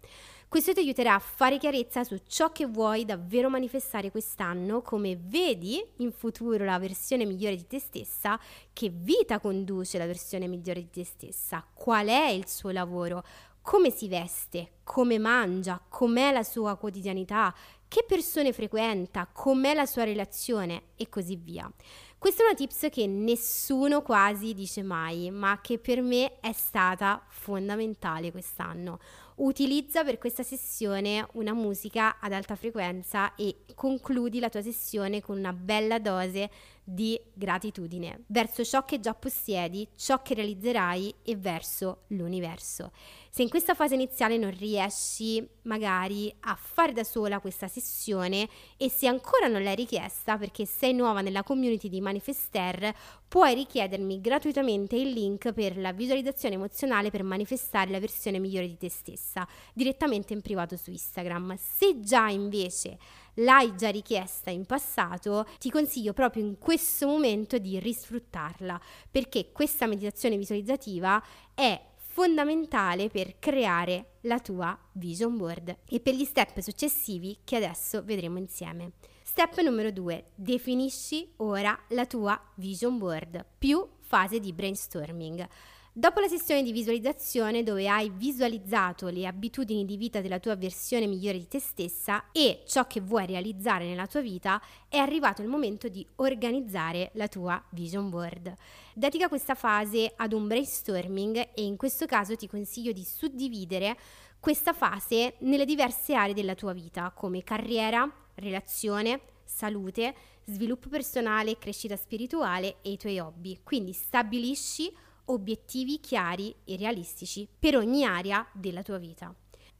Questo 0.47 0.71
ti 0.71 0.81
aiuterà 0.81 1.15
a 1.15 1.19
fare 1.19 1.57
chiarezza 1.57 2.03
su 2.03 2.15
ciò 2.27 2.51
che 2.51 2.67
vuoi 2.67 3.05
davvero 3.05 3.49
manifestare 3.49 4.11
quest'anno, 4.11 4.81
come 4.81 5.19
vedi 5.19 5.83
in 5.97 6.11
futuro 6.11 6.63
la 6.63 6.77
versione 6.77 7.25
migliore 7.25 7.55
di 7.55 7.65
te 7.65 7.79
stessa, 7.79 8.39
che 8.71 8.89
vita 8.89 9.39
conduce 9.39 9.97
la 9.97 10.05
versione 10.05 10.47
migliore 10.47 10.81
di 10.81 10.91
te 10.91 11.03
stessa, 11.03 11.65
qual 11.73 12.07
è 12.07 12.29
il 12.29 12.47
suo 12.47 12.69
lavoro, 12.69 13.23
come 13.63 13.89
si 13.89 14.07
veste, 14.07 14.73
come 14.83 15.17
mangia, 15.17 15.81
com'è 15.89 16.31
la 16.31 16.43
sua 16.43 16.75
quotidianità, 16.75 17.55
che 17.93 18.03
persone 18.07 18.53
frequenta, 18.53 19.27
com'è 19.31 19.75
la 19.75 19.85
sua 19.85 20.03
relazione 20.03 20.85
e 20.95 21.09
così 21.09 21.35
via. 21.35 21.71
Questa 22.17 22.41
è 22.41 22.45
una 22.47 22.55
tips 22.55 22.87
che 22.89 23.05
nessuno 23.05 24.01
quasi 24.01 24.55
dice 24.55 24.81
mai, 24.81 25.29
ma 25.29 25.59
che 25.61 25.77
per 25.77 26.01
me 26.01 26.39
è 26.39 26.53
stata 26.53 27.23
fondamentale 27.29 28.31
quest'anno. 28.31 28.97
Utilizza 29.35 30.03
per 30.03 30.17
questa 30.17 30.41
sessione 30.41 31.27
una 31.33 31.53
musica 31.53 32.17
ad 32.19 32.33
alta 32.33 32.55
frequenza 32.55 33.35
e 33.35 33.57
concludi 33.75 34.39
la 34.39 34.49
tua 34.49 34.63
sessione 34.63 35.21
con 35.21 35.37
una 35.37 35.53
bella 35.53 35.99
dose 35.99 36.49
di 36.83 37.19
gratitudine 37.31 38.23
verso 38.27 38.63
ciò 38.63 38.85
che 38.85 38.99
già 38.99 39.13
possiedi, 39.13 39.87
ciò 39.95 40.23
che 40.23 40.33
realizzerai 40.33 41.13
e 41.23 41.35
verso 41.35 42.05
l'universo. 42.07 42.91
Se 43.35 43.41
in 43.41 43.49
questa 43.49 43.73
fase 43.73 43.95
iniziale 43.95 44.37
non 44.37 44.55
riesci 44.55 45.43
magari 45.63 46.31
a 46.41 46.55
fare 46.55 46.91
da 46.91 47.03
sola 47.03 47.39
questa 47.39 47.67
sessione 47.67 48.47
e 48.77 48.91
se 48.91 49.07
ancora 49.07 49.47
non 49.47 49.63
l'hai 49.63 49.73
richiesta 49.73 50.37
perché 50.37 50.67
sei 50.67 50.93
nuova 50.93 51.21
nella 51.21 51.41
community 51.41 51.89
di 51.89 51.99
Manifester, 51.99 52.93
puoi 53.27 53.55
richiedermi 53.55 54.21
gratuitamente 54.21 54.97
il 54.97 55.09
link 55.09 55.51
per 55.51 55.79
la 55.79 55.93
visualizzazione 55.93 56.53
emozionale 56.53 57.09
per 57.09 57.23
manifestare 57.23 57.89
la 57.89 57.99
versione 57.99 58.37
migliore 58.37 58.67
di 58.67 58.77
te 58.77 58.91
stessa 58.91 59.47
direttamente 59.73 60.33
in 60.33 60.41
privato 60.41 60.77
su 60.77 60.91
Instagram. 60.91 61.55
Se 61.57 62.01
già 62.01 62.29
invece 62.29 62.99
l'hai 63.37 63.75
già 63.75 63.89
richiesta 63.89 64.51
in 64.51 64.67
passato, 64.67 65.47
ti 65.57 65.71
consiglio 65.71 66.13
proprio 66.13 66.43
in 66.43 66.59
questo 66.59 67.07
momento 67.07 67.57
di 67.57 67.79
risfruttarla 67.79 68.79
perché 69.09 69.51
questa 69.51 69.87
meditazione 69.87 70.37
visualizzativa 70.37 71.19
è 71.55 71.81
fondamentale 72.13 73.09
per 73.09 73.39
creare 73.39 74.17
la 74.21 74.39
tua 74.39 74.77
vision 74.91 75.35
board 75.35 75.75
e 75.89 75.99
per 75.99 76.13
gli 76.13 76.25
step 76.25 76.59
successivi 76.59 77.39
che 77.43 77.55
adesso 77.55 78.03
vedremo 78.03 78.37
insieme. 78.37 78.91
Step 79.23 79.59
numero 79.61 79.89
2. 79.89 80.25
Definisci 80.35 81.33
ora 81.37 81.75
la 81.89 82.05
tua 82.05 82.39
vision 82.57 82.99
board 82.99 83.43
più 83.57 83.83
fase 84.01 84.39
di 84.39 84.53
brainstorming. 84.53 85.47
Dopo 85.95 86.21
la 86.21 86.27
sessione 86.27 86.63
di 86.63 86.71
visualizzazione 86.71 87.61
dove 87.61 87.87
hai 87.87 88.09
visualizzato 88.09 89.09
le 89.09 89.27
abitudini 89.27 89.85
di 89.85 89.95
vita 89.95 90.21
della 90.21 90.39
tua 90.39 90.55
versione 90.55 91.05
migliore 91.05 91.37
di 91.37 91.47
te 91.47 91.59
stessa 91.59 92.31
e 92.31 92.63
ciò 92.65 92.87
che 92.87 92.99
vuoi 92.99 93.27
realizzare 93.27 93.85
nella 93.85 94.07
tua 94.07 94.21
vita, 94.21 94.59
è 94.89 94.97
arrivato 94.97 95.43
il 95.43 95.49
momento 95.49 95.89
di 95.89 96.03
organizzare 96.15 97.11
la 97.13 97.27
tua 97.27 97.63
vision 97.69 98.09
board. 98.09 98.51
Dedica 98.95 99.27
questa 99.27 99.53
fase 99.53 100.11
ad 100.15 100.33
un 100.33 100.47
brainstorming 100.47 101.49
e 101.53 101.63
in 101.63 101.77
questo 101.77 102.07
caso 102.07 102.35
ti 102.35 102.47
consiglio 102.47 102.91
di 102.91 103.03
suddividere 103.03 103.95
questa 104.39 104.73
fase 104.73 105.35
nelle 105.41 105.63
diverse 105.63 106.15
aree 106.15 106.33
della 106.33 106.55
tua 106.55 106.73
vita 106.73 107.11
come 107.11 107.43
carriera, 107.43 108.11
relazione, 108.33 109.21
salute, 109.43 110.15
sviluppo 110.45 110.89
personale, 110.89 111.59
crescita 111.59 111.95
spirituale 111.95 112.77
e 112.81 112.93
i 112.93 112.97
tuoi 112.97 113.19
hobby. 113.19 113.59
Quindi 113.61 113.93
stabilisci 113.93 114.91
obiettivi 115.25 115.99
chiari 115.99 116.53
e 116.63 116.75
realistici 116.75 117.47
per 117.59 117.75
ogni 117.75 118.05
area 118.05 118.47
della 118.53 118.81
tua 118.83 118.97
vita. 118.97 119.33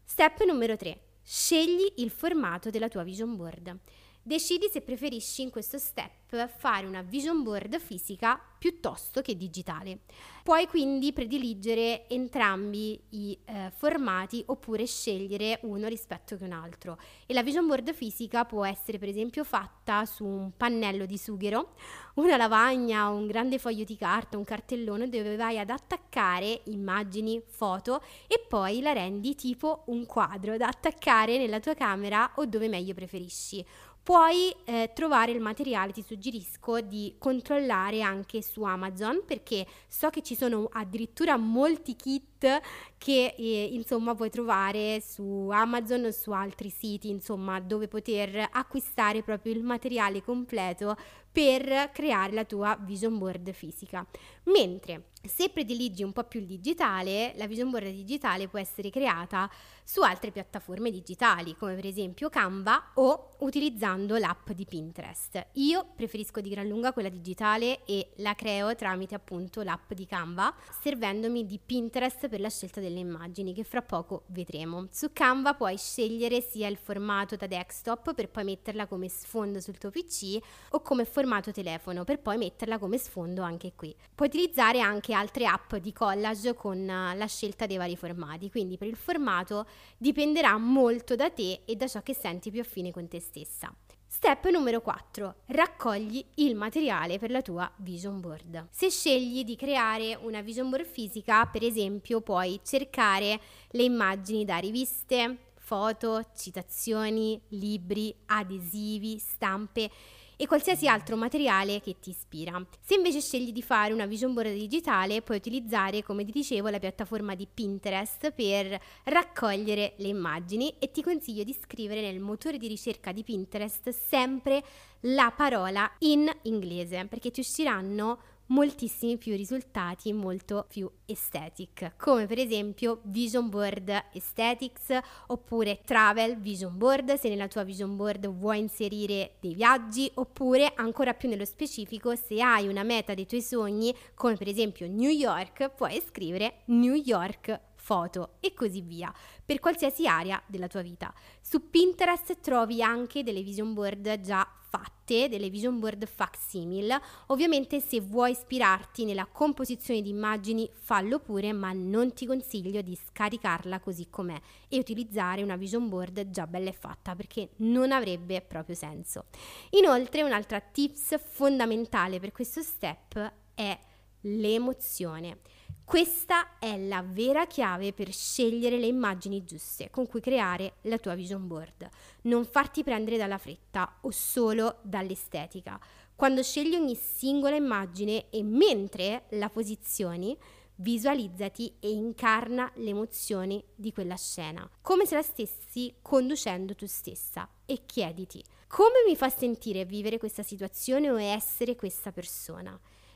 Step 0.04 0.44
numero 0.44 0.76
3. 0.76 1.00
Scegli 1.24 1.94
il 1.98 2.10
formato 2.10 2.70
della 2.70 2.90
tua 2.90 3.04
vision 3.04 3.36
board. 3.36 3.78
Decidi 4.26 4.70
se 4.72 4.80
preferisci 4.80 5.42
in 5.42 5.50
questo 5.50 5.78
step 5.78 6.48
fare 6.48 6.88
una 6.88 7.02
vision 7.02 7.44
board 7.44 7.78
fisica 7.78 8.42
piuttosto 8.58 9.22
che 9.22 9.36
digitale. 9.36 10.00
Puoi 10.42 10.68
quindi 10.68 11.12
prediligere 11.12 12.08
entrambi 12.08 13.00
i 13.10 13.38
eh, 13.44 13.72
formati 13.76 14.42
oppure 14.48 14.86
scegliere 14.86 15.60
uno 15.64 15.88
rispetto 15.88 16.38
che 16.38 16.46
un 16.46 16.54
altro. 16.54 16.98
E 17.26 17.34
la 17.34 17.44
vision 17.44 17.68
board 17.68 17.94
fisica 17.94 18.46
può 18.46 18.66
essere 18.66 18.98
per 18.98 19.10
esempio 19.10 19.44
fatta 19.44 20.06
su 20.06 20.26
un 20.26 20.52
pannello 20.56 21.06
di 21.06 21.18
sughero, 21.18 21.74
una 22.16 22.38
lavagna, 22.38 23.10
un 23.10 23.28
grande 23.28 23.60
foglio 23.60 23.84
di 23.84 23.98
carta, 23.98 24.38
un 24.38 24.46
cartellone 24.46 25.10
dove 25.10 25.36
vai 25.36 25.60
ad 25.60 25.70
attaccare 25.70 26.62
immagini, 26.66 27.44
foto 27.46 28.02
e 28.28 28.44
poi 28.48 28.82
la 28.82 28.94
rendi 28.94 29.36
tipo 29.36 29.84
un 29.88 30.06
quadro 30.06 30.56
da 30.56 30.68
attaccare 30.68 31.38
nella 31.38 31.60
tua 31.60 31.74
camera 31.74 32.32
o 32.36 32.46
dove 32.46 32.70
meglio 32.70 32.94
preferisci 32.94 33.66
Puoi 34.04 34.54
eh, 34.66 34.92
trovare 34.94 35.32
il 35.32 35.40
materiale, 35.40 35.94
ti 35.94 36.02
suggerisco 36.02 36.82
di 36.82 37.16
controllare 37.18 38.02
anche 38.02 38.42
su 38.42 38.64
Amazon 38.64 39.24
perché 39.26 39.66
so 39.88 40.10
che 40.10 40.22
ci 40.22 40.36
sono 40.36 40.68
addirittura 40.74 41.38
molti 41.38 41.96
kit 41.96 42.60
che 42.98 43.34
eh, 43.38 43.70
insomma 43.72 44.14
puoi 44.14 44.30
trovare 44.30 45.00
su 45.00 45.48
Amazon 45.50 46.04
o 46.04 46.12
su 46.12 46.32
altri 46.32 46.70
siti 46.70 47.08
insomma 47.08 47.62
dove 47.62 47.88
poter 47.88 48.50
acquistare 48.52 49.24
proprio 49.24 49.54
il 49.54 49.64
materiale 49.64 50.22
completo 50.22 50.98
per 51.32 51.90
creare 51.94 52.34
la 52.34 52.44
tua 52.44 52.78
vision 52.82 53.18
board 53.18 53.54
fisica. 53.54 54.06
Mentre 54.44 55.12
se 55.26 55.50
prediligi 55.50 56.04
un 56.04 56.12
po' 56.12 56.26
più 56.26 56.42
il 56.42 56.46
digitale, 56.46 57.34
la 57.38 57.48
vision 57.48 57.70
board 57.70 57.88
digitale 57.88 58.50
può 58.50 58.60
essere 58.60 58.90
creata 58.90 59.50
su 59.86 60.02
altre 60.02 60.32
piattaforme 60.32 60.92
digitali, 60.92 61.56
come 61.56 61.76
per 61.76 61.86
esempio 61.86 62.30
Canva 62.30 62.92
o 62.96 63.36
utilizzando 63.40 64.18
l'app 64.18 64.52
di 64.52 64.66
Pinterest. 64.66 65.48
Io 65.54 65.88
preferisco 65.96 66.42
di 66.42 66.50
gran 66.50 66.68
lunga 66.68 66.94
quella 66.94 67.10
digitale 67.10 67.84
e 67.86 68.12
la 68.18 68.34
creo 68.36 68.76
tramite 68.76 69.16
appunto 69.16 69.62
l'app 69.62 69.94
di 69.94 70.06
Canva, 70.06 70.54
servendomi 70.82 71.46
di 71.46 71.60
Pinterest 71.64 72.28
per 72.28 72.40
la 72.40 72.50
scelta 72.50 72.82
delle 72.82 73.00
immagini 73.00 73.54
che 73.54 73.64
fra 73.64 73.82
poco 73.82 74.24
vedremo. 74.28 74.88
Su 74.92 75.12
Canva 75.14 75.54
puoi 75.54 75.78
scegliere 75.78 76.42
sia 76.42 76.68
il 76.68 76.78
formato 76.78 77.36
da 77.38 77.48
desktop 77.48 78.14
per 78.14 78.30
poi 78.30 78.44
metterla 78.44 78.88
come 78.88 79.08
sfondo 79.08 79.62
sul 79.62 79.78
tuo 79.78 79.90
PC 79.90 80.38
o 80.72 80.82
come 80.82 81.06
formato 81.06 81.52
telefono 81.52 82.04
per 82.04 82.20
poi 82.20 82.38
metterla 82.38 82.78
come 82.78 82.98
sfondo 82.98 83.42
anche 83.42 83.74
qui. 83.76 83.96
Puoi 84.14 84.28
utilizzare 84.28 84.80
anche 84.80 85.13
altre 85.14 85.46
app 85.46 85.76
di 85.76 85.94
collage 85.94 86.54
con 86.54 86.78
eh, 86.78 87.16
la 87.16 87.28
scelta 87.28 87.66
dei 87.66 87.78
vari 87.78 87.96
formati, 87.96 88.50
quindi 88.50 88.78
per 88.78 88.88
il 88.88 88.96
formato 88.96 89.66
dipenderà 89.98 90.58
molto 90.58 91.16
da 91.16 91.30
te 91.30 91.62
e 91.66 91.76
da 91.76 91.88
ciò 91.88 92.02
che 92.02 92.14
senti 92.14 92.52
più 92.52 92.62
affine 92.62 92.92
con 92.92 93.08
te 93.08 93.20
stessa. 93.20 93.74
Step 94.06 94.48
numero 94.50 94.80
4. 94.80 95.36
Raccogli 95.48 96.24
il 96.36 96.56
materiale 96.56 97.18
per 97.18 97.32
la 97.32 97.42
tua 97.42 97.70
vision 97.78 98.20
board. 98.20 98.68
Se 98.70 98.90
scegli 98.92 99.44
di 99.44 99.56
creare 99.56 100.16
una 100.22 100.42
vision 100.42 100.70
board 100.70 100.86
fisica, 100.86 101.46
per 101.48 101.64
esempio, 101.64 102.22
puoi 102.22 102.60
cercare 102.64 103.40
le 103.72 103.84
immagini 103.84 104.46
da 104.46 104.58
riviste, 104.58 105.54
foto, 105.58 106.24
citazioni, 106.36 107.42
libri, 107.50 108.16
adesivi, 108.28 109.18
stampe 109.18 109.90
e 110.36 110.48
qualsiasi 110.48 110.88
altro 110.88 111.16
materiale 111.16 111.80
che 111.80 111.96
ti 112.00 112.10
ispira. 112.10 112.64
Se 112.82 112.96
invece 112.96 113.22
scegli 113.22 113.52
di 113.52 113.62
fare 113.62 113.94
una 113.94 114.06
vision 114.06 114.34
board 114.34 114.54
digitale, 114.54 115.22
puoi 115.22 115.38
utilizzare, 115.38 116.04
come 116.04 116.26
ti 116.26 116.32
dicevo, 116.32 116.70
la 116.70 116.80
piattaforma 116.80 117.36
di 117.36 117.48
Pinterest 117.52 118.32
per 118.32 118.80
raccogliere 119.06 119.94
le 119.98 120.08
immagini 120.08 120.76
e 120.80 120.92
ti 120.92 121.02
consiglio 121.02 121.44
di 121.44 121.54
scrivere 121.54 122.02
nel 122.02 122.20
motore 122.20 122.58
di 122.58 122.68
ricerca 122.68 123.12
di 123.12 123.24
Pinterest 123.24 123.90
sempre 123.90 124.64
la 125.02 125.34
parola 125.36 125.92
in 126.00 126.30
inglese, 126.44 127.06
perché 127.06 127.32
ti 127.32 127.42
usciranno 127.42 128.20
moltissimi 128.54 129.18
più 129.18 129.36
risultati 129.36 130.14
molto 130.14 130.66
più 130.70 130.90
aesthetic, 131.08 131.94
come 131.98 132.28
per 132.28 132.38
esempio 132.38 133.00
Vision 133.06 133.50
Board 133.50 133.90
Aesthetics 133.90 134.96
oppure 135.28 135.82
Travel 135.84 136.38
Vision 136.38 136.78
Board, 136.78 137.16
se 137.16 137.30
nella 137.30 137.48
tua 137.48 137.64
Vision 137.64 137.96
Board 137.96 138.28
vuoi 138.28 138.60
inserire 138.60 139.38
dei 139.40 139.56
viaggi, 139.56 140.10
oppure 140.14 140.72
ancora 140.76 141.16
più 141.16 141.30
nello 141.30 141.46
specifico, 141.46 142.16
se 142.16 142.42
hai 142.42 142.68
una 142.68 142.84
meta 142.84 143.16
dei 143.16 143.26
tuoi 143.26 143.42
sogni, 143.42 143.94
come 144.14 144.36
per 144.36 144.48
esempio 144.48 144.88
New 144.88 145.10
York, 145.10 145.72
puoi 145.72 146.00
scrivere 146.06 146.62
New 146.66 146.94
York 146.94 147.60
foto 147.76 148.36
e 148.40 148.54
così 148.54 148.82
via, 148.82 149.12
per 149.44 149.60
qualsiasi 149.60 150.08
area 150.08 150.42
della 150.48 150.68
tua 150.68 150.82
vita. 150.82 151.14
Su 151.42 151.70
Pinterest 151.70 152.40
trovi 152.40 152.82
anche 152.82 153.24
delle 153.24 153.42
vision 153.42 153.74
board 153.74 154.22
già 154.22 154.48
fatte, 154.74 155.30
delle 155.30 155.52
vision 155.52 155.78
board 155.78 156.08
facsimile. 156.08 157.00
Ovviamente 157.28 157.80
se 157.80 158.02
vuoi 158.02 158.32
ispirarti 158.32 159.06
nella 159.06 159.28
composizione 159.28 160.02
di 160.02 160.10
immagini 160.10 160.68
fallo 160.72 161.20
pure, 161.20 161.54
ma 161.54 161.72
non 161.74 162.14
ti 162.14 162.26
consiglio 162.26 162.82
di 162.82 162.96
scaricarla 162.96 163.80
così 163.80 164.08
com'è 164.10 164.40
e 164.68 164.80
utilizzare 164.80 165.44
una 165.44 165.58
vision 165.58 165.90
board 165.90 166.32
già 166.32 166.48
bella 166.48 166.70
e 166.70 166.74
fatta 166.74 167.14
perché 167.14 167.50
non 167.58 167.92
avrebbe 167.92 168.42
proprio 168.42 168.74
senso. 168.74 169.26
Inoltre 169.72 170.24
un'altra 170.24 170.60
tips 170.60 171.20
fondamentale 171.24 172.20
per 172.20 172.32
questo 172.32 172.64
step 172.64 173.34
è 173.54 173.80
l'emozione. 174.22 175.40
Questa 175.86 176.58
è 176.60 176.78
la 176.78 177.04
vera 177.06 177.46
chiave 177.46 177.94
per 177.94 178.12
scegliere 178.12 178.80
le 178.80 178.88
immagini 178.88 179.44
giuste 179.44 179.90
con 179.90 180.08
cui 180.08 180.22
creare 180.22 180.76
la 180.84 180.98
tua 180.98 181.14
vision 181.14 181.46
board. 181.46 181.88
Non 182.24 182.46
farti 182.46 182.84
prendere 182.84 183.18
dalla 183.18 183.38
fretta 183.38 183.98
o 184.02 184.12
solo 184.12 184.78
dall'estetica. 184.82 185.80
Quando 186.16 186.42
scegli 186.42 186.74
ogni 186.74 186.96
singola 186.96 187.56
immagine 187.56 188.30
e 188.30 188.44
mentre 188.44 189.26
la 189.32 189.50
posizioni, 189.50 190.36
visualizzati 190.76 191.76
e 191.80 191.92
incarna 191.92 192.72
le 192.76 192.90
emozioni 192.90 193.64
di 193.76 193.92
quella 193.92 194.16
scena, 194.16 194.68
come 194.82 195.06
se 195.06 195.16
la 195.16 195.22
stessi 195.22 195.94
conducendo 196.02 196.74
tu 196.76 196.88
stessa 196.88 197.48
e 197.66 197.86
chiediti 197.86 198.44
come 198.74 199.04
mi 199.06 199.16
fa 199.16 199.30
sentire 199.30 199.86
vivere 199.86 200.18
questa 200.18 200.42
situazione 200.42 201.12
o 201.12 201.22
essere 201.22 201.76
questa 201.76 202.12
persona. 202.12 202.76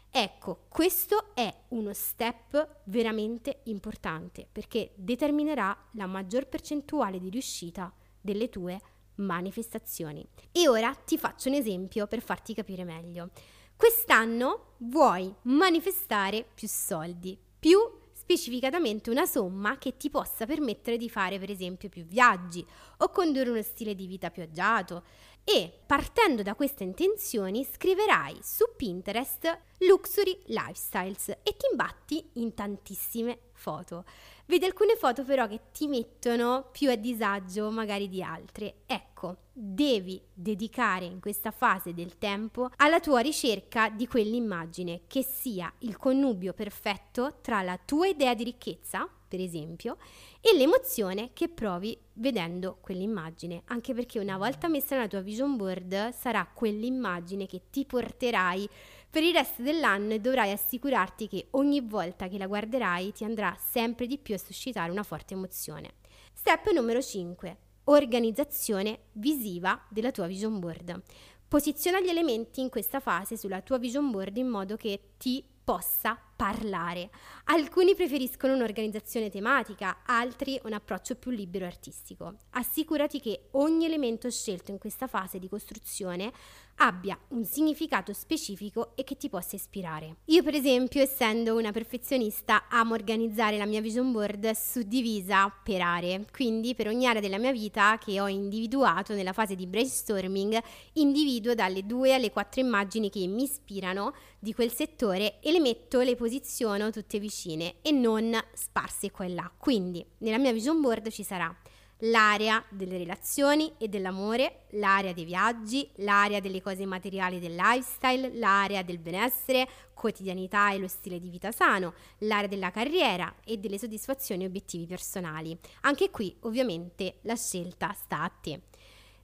Ecco, 0.09 0.65
questo 0.69 1.35
è 1.35 1.53
uno 1.69 1.93
step 1.93 2.81
veramente 2.85 3.61
importante 3.65 4.47
perché 4.51 4.93
determinerà 4.95 5.77
la 5.91 6.07
maggior 6.07 6.47
percentuale 6.47 7.19
di 7.19 7.29
riuscita 7.29 7.93
delle 8.19 8.49
tue 8.49 8.81
manifestazioni. 9.15 10.27
E 10.51 10.67
ora 10.67 10.93
ti 10.93 11.17
faccio 11.17 11.49
un 11.49 11.55
esempio 11.55 12.07
per 12.07 12.21
farti 12.21 12.53
capire 12.53 12.83
meglio. 12.83 13.29
Quest'anno 13.75 14.73
vuoi 14.79 15.33
manifestare 15.43 16.45
più 16.53 16.67
soldi, 16.67 17.37
più 17.59 17.77
specificatamente 18.13 19.09
una 19.09 19.25
somma 19.25 19.77
che 19.77 19.95
ti 19.95 20.09
possa 20.09 20.45
permettere 20.45 20.97
di 20.97 21.09
fare 21.09 21.39
per 21.39 21.49
esempio 21.49 21.87
più 21.87 22.03
viaggi 22.03 22.65
o 22.97 23.09
condurre 23.09 23.51
uno 23.51 23.61
stile 23.61 23.95
di 23.95 24.05
vita 24.05 24.31
più 24.31 24.41
agiato 24.41 25.03
e 25.49 25.71
partendo 25.85 26.43
da 26.43 26.55
queste 26.55 26.83
intenzioni 26.83 27.63
scriverai 27.63 28.37
su 28.41 28.65
Pinterest 28.75 29.57
Luxury 29.77 30.41
Lifestyles 30.47 31.29
e 31.29 31.55
ti 31.55 31.67
imbatti 31.71 32.31
in 32.33 32.53
tantissime 32.53 33.43
foto. 33.53 34.03
Vedi 34.45 34.65
alcune 34.65 34.97
foto 34.97 35.23
però 35.23 35.47
che 35.47 35.71
ti 35.71 35.87
mettono 35.87 36.67
più 36.69 36.89
a 36.89 36.97
disagio 36.97 37.71
magari 37.71 38.09
di 38.09 38.21
altre. 38.21 38.79
Ecco, 38.85 39.37
devi 39.53 40.21
dedicare 40.33 41.05
in 41.05 41.21
questa 41.21 41.51
fase 41.51 41.93
del 41.93 42.17
tempo 42.17 42.69
alla 42.75 42.99
tua 42.99 43.21
ricerca 43.21 43.87
di 43.87 44.05
quell'immagine 44.05 45.03
che 45.07 45.23
sia 45.23 45.71
il 45.79 45.95
connubio 45.95 46.51
perfetto 46.51 47.37
tra 47.39 47.61
la 47.61 47.79
tua 47.83 48.07
idea 48.07 48.33
di 48.33 48.43
ricchezza, 48.43 49.07
per 49.27 49.39
esempio, 49.39 49.97
e 50.41 50.55
l'emozione 50.55 51.31
che 51.33 51.49
provi 51.49 51.97
vedendo 52.13 52.77
quell'immagine, 52.81 53.63
anche 53.65 53.93
perché 53.93 54.19
una 54.19 54.37
volta 54.37 54.67
messa 54.67 54.95
nella 54.95 55.07
tua 55.07 55.21
vision 55.21 55.55
board 55.55 56.13
sarà 56.13 56.49
quell'immagine 56.51 57.45
che 57.45 57.63
ti 57.69 57.85
porterai 57.85 58.69
per 59.09 59.23
il 59.23 59.33
resto 59.33 59.61
dell'anno 59.61 60.13
e 60.13 60.19
dovrai 60.19 60.51
assicurarti 60.51 61.27
che 61.27 61.47
ogni 61.51 61.81
volta 61.81 62.27
che 62.27 62.37
la 62.37 62.47
guarderai 62.47 63.11
ti 63.13 63.23
andrà 63.23 63.55
sempre 63.59 64.05
di 64.05 64.17
più 64.17 64.35
a 64.35 64.39
suscitare 64.39 64.91
una 64.91 65.03
forte 65.03 65.33
emozione. 65.33 65.95
Step 66.33 66.71
numero 66.71 67.01
5. 67.01 67.57
Organizzazione 67.85 68.99
visiva 69.13 69.81
della 69.89 70.11
tua 70.11 70.27
vision 70.27 70.59
board. 70.59 71.01
Posiziona 71.47 72.01
gli 72.01 72.09
elementi 72.09 72.59
in 72.59 72.69
questa 72.69 72.99
fase 72.99 73.37
sulla 73.37 73.61
tua 73.61 73.77
vision 73.77 74.11
board 74.11 74.35
in 74.35 74.47
modo 74.47 74.75
che 74.75 75.13
ti 75.17 75.43
possa 75.63 76.19
parlare. 76.37 77.09
Alcuni 77.45 77.95
preferiscono 77.95 78.53
un'organizzazione 78.53 79.29
tematica, 79.29 80.03
altri 80.05 80.57
un 80.63 80.73
approccio 80.73 81.15
più 81.15 81.31
libero 81.31 81.65
e 81.65 81.67
artistico. 81.67 82.35
Assicurati 82.51 83.19
che 83.19 83.47
ogni 83.51 83.85
elemento 83.85 84.29
scelto 84.29 84.71
in 84.71 84.77
questa 84.77 85.07
fase 85.07 85.39
di 85.39 85.49
costruzione 85.49 86.31
abbia 86.79 87.17
un 87.29 87.43
significato 87.43 88.13
specifico 88.13 88.95
e 88.95 89.03
che 89.03 89.17
ti 89.17 89.29
possa 89.29 89.55
ispirare. 89.55 90.17
Io 90.25 90.43
per 90.43 90.53
esempio, 90.53 91.01
essendo 91.01 91.57
una 91.57 91.71
perfezionista, 91.71 92.67
amo 92.69 92.93
organizzare 92.93 93.57
la 93.57 93.65
mia 93.65 93.81
vision 93.81 94.11
board 94.11 94.51
suddivisa 94.51 95.51
per 95.63 95.81
aree, 95.81 96.27
quindi 96.31 96.75
per 96.75 96.87
ogni 96.87 97.07
area 97.07 97.21
della 97.21 97.39
mia 97.39 97.51
vita 97.51 97.97
che 97.97 98.21
ho 98.21 98.27
individuato 98.27 99.15
nella 99.15 99.33
fase 99.33 99.55
di 99.55 99.65
brainstorming, 99.65 100.61
individuo 100.93 101.55
dalle 101.55 101.83
due 101.83 102.13
alle 102.13 102.29
quattro 102.29 102.61
immagini 102.61 103.09
che 103.09 103.25
mi 103.25 103.43
ispirano 103.43 104.13
di 104.37 104.53
quel 104.53 104.71
settore 104.71 105.39
e 105.39 105.51
le 105.51 105.59
metto, 105.59 106.01
le 106.01 106.15
posiziono 106.27 106.91
tutte 106.91 107.19
vicine 107.19 107.75
e 107.81 107.91
non 107.91 108.37
sparse 108.53 109.11
qua 109.11 109.23
e 109.23 109.29
là. 109.29 109.49
Quindi 109.57 110.05
nella 110.19 110.37
mia 110.37 110.51
vision 110.51 110.81
board 110.81 111.09
ci 111.09 111.23
sarà 111.23 111.55
l'area 112.01 112.63
delle 112.69 112.97
relazioni 112.97 113.73
e 113.77 113.87
dell'amore, 113.87 114.65
l'area 114.71 115.13
dei 115.13 115.23
viaggi, 115.23 115.89
l'area 115.95 116.41
delle 116.41 116.61
cose 116.61 116.85
materiali 116.85 117.39
del 117.39 117.55
lifestyle, 117.55 118.33
l'area 118.33 118.83
del 118.83 118.99
benessere, 118.99 119.67
quotidianità 119.93 120.73
e 120.73 120.79
lo 120.79 120.89
stile 120.89 121.17
di 121.17 121.29
vita 121.29 121.53
sano, 121.53 121.93
l'area 122.19 122.49
della 122.49 122.71
carriera 122.71 123.33
e 123.45 123.57
delle 123.57 123.79
soddisfazioni 123.79 124.43
e 124.43 124.47
obiettivi 124.47 124.85
personali. 124.85 125.57
Anche 125.81 126.09
qui 126.11 126.35
ovviamente 126.41 127.19
la 127.21 127.37
scelta 127.37 127.93
sta 127.93 128.21
a 128.21 128.29
te. 128.29 128.63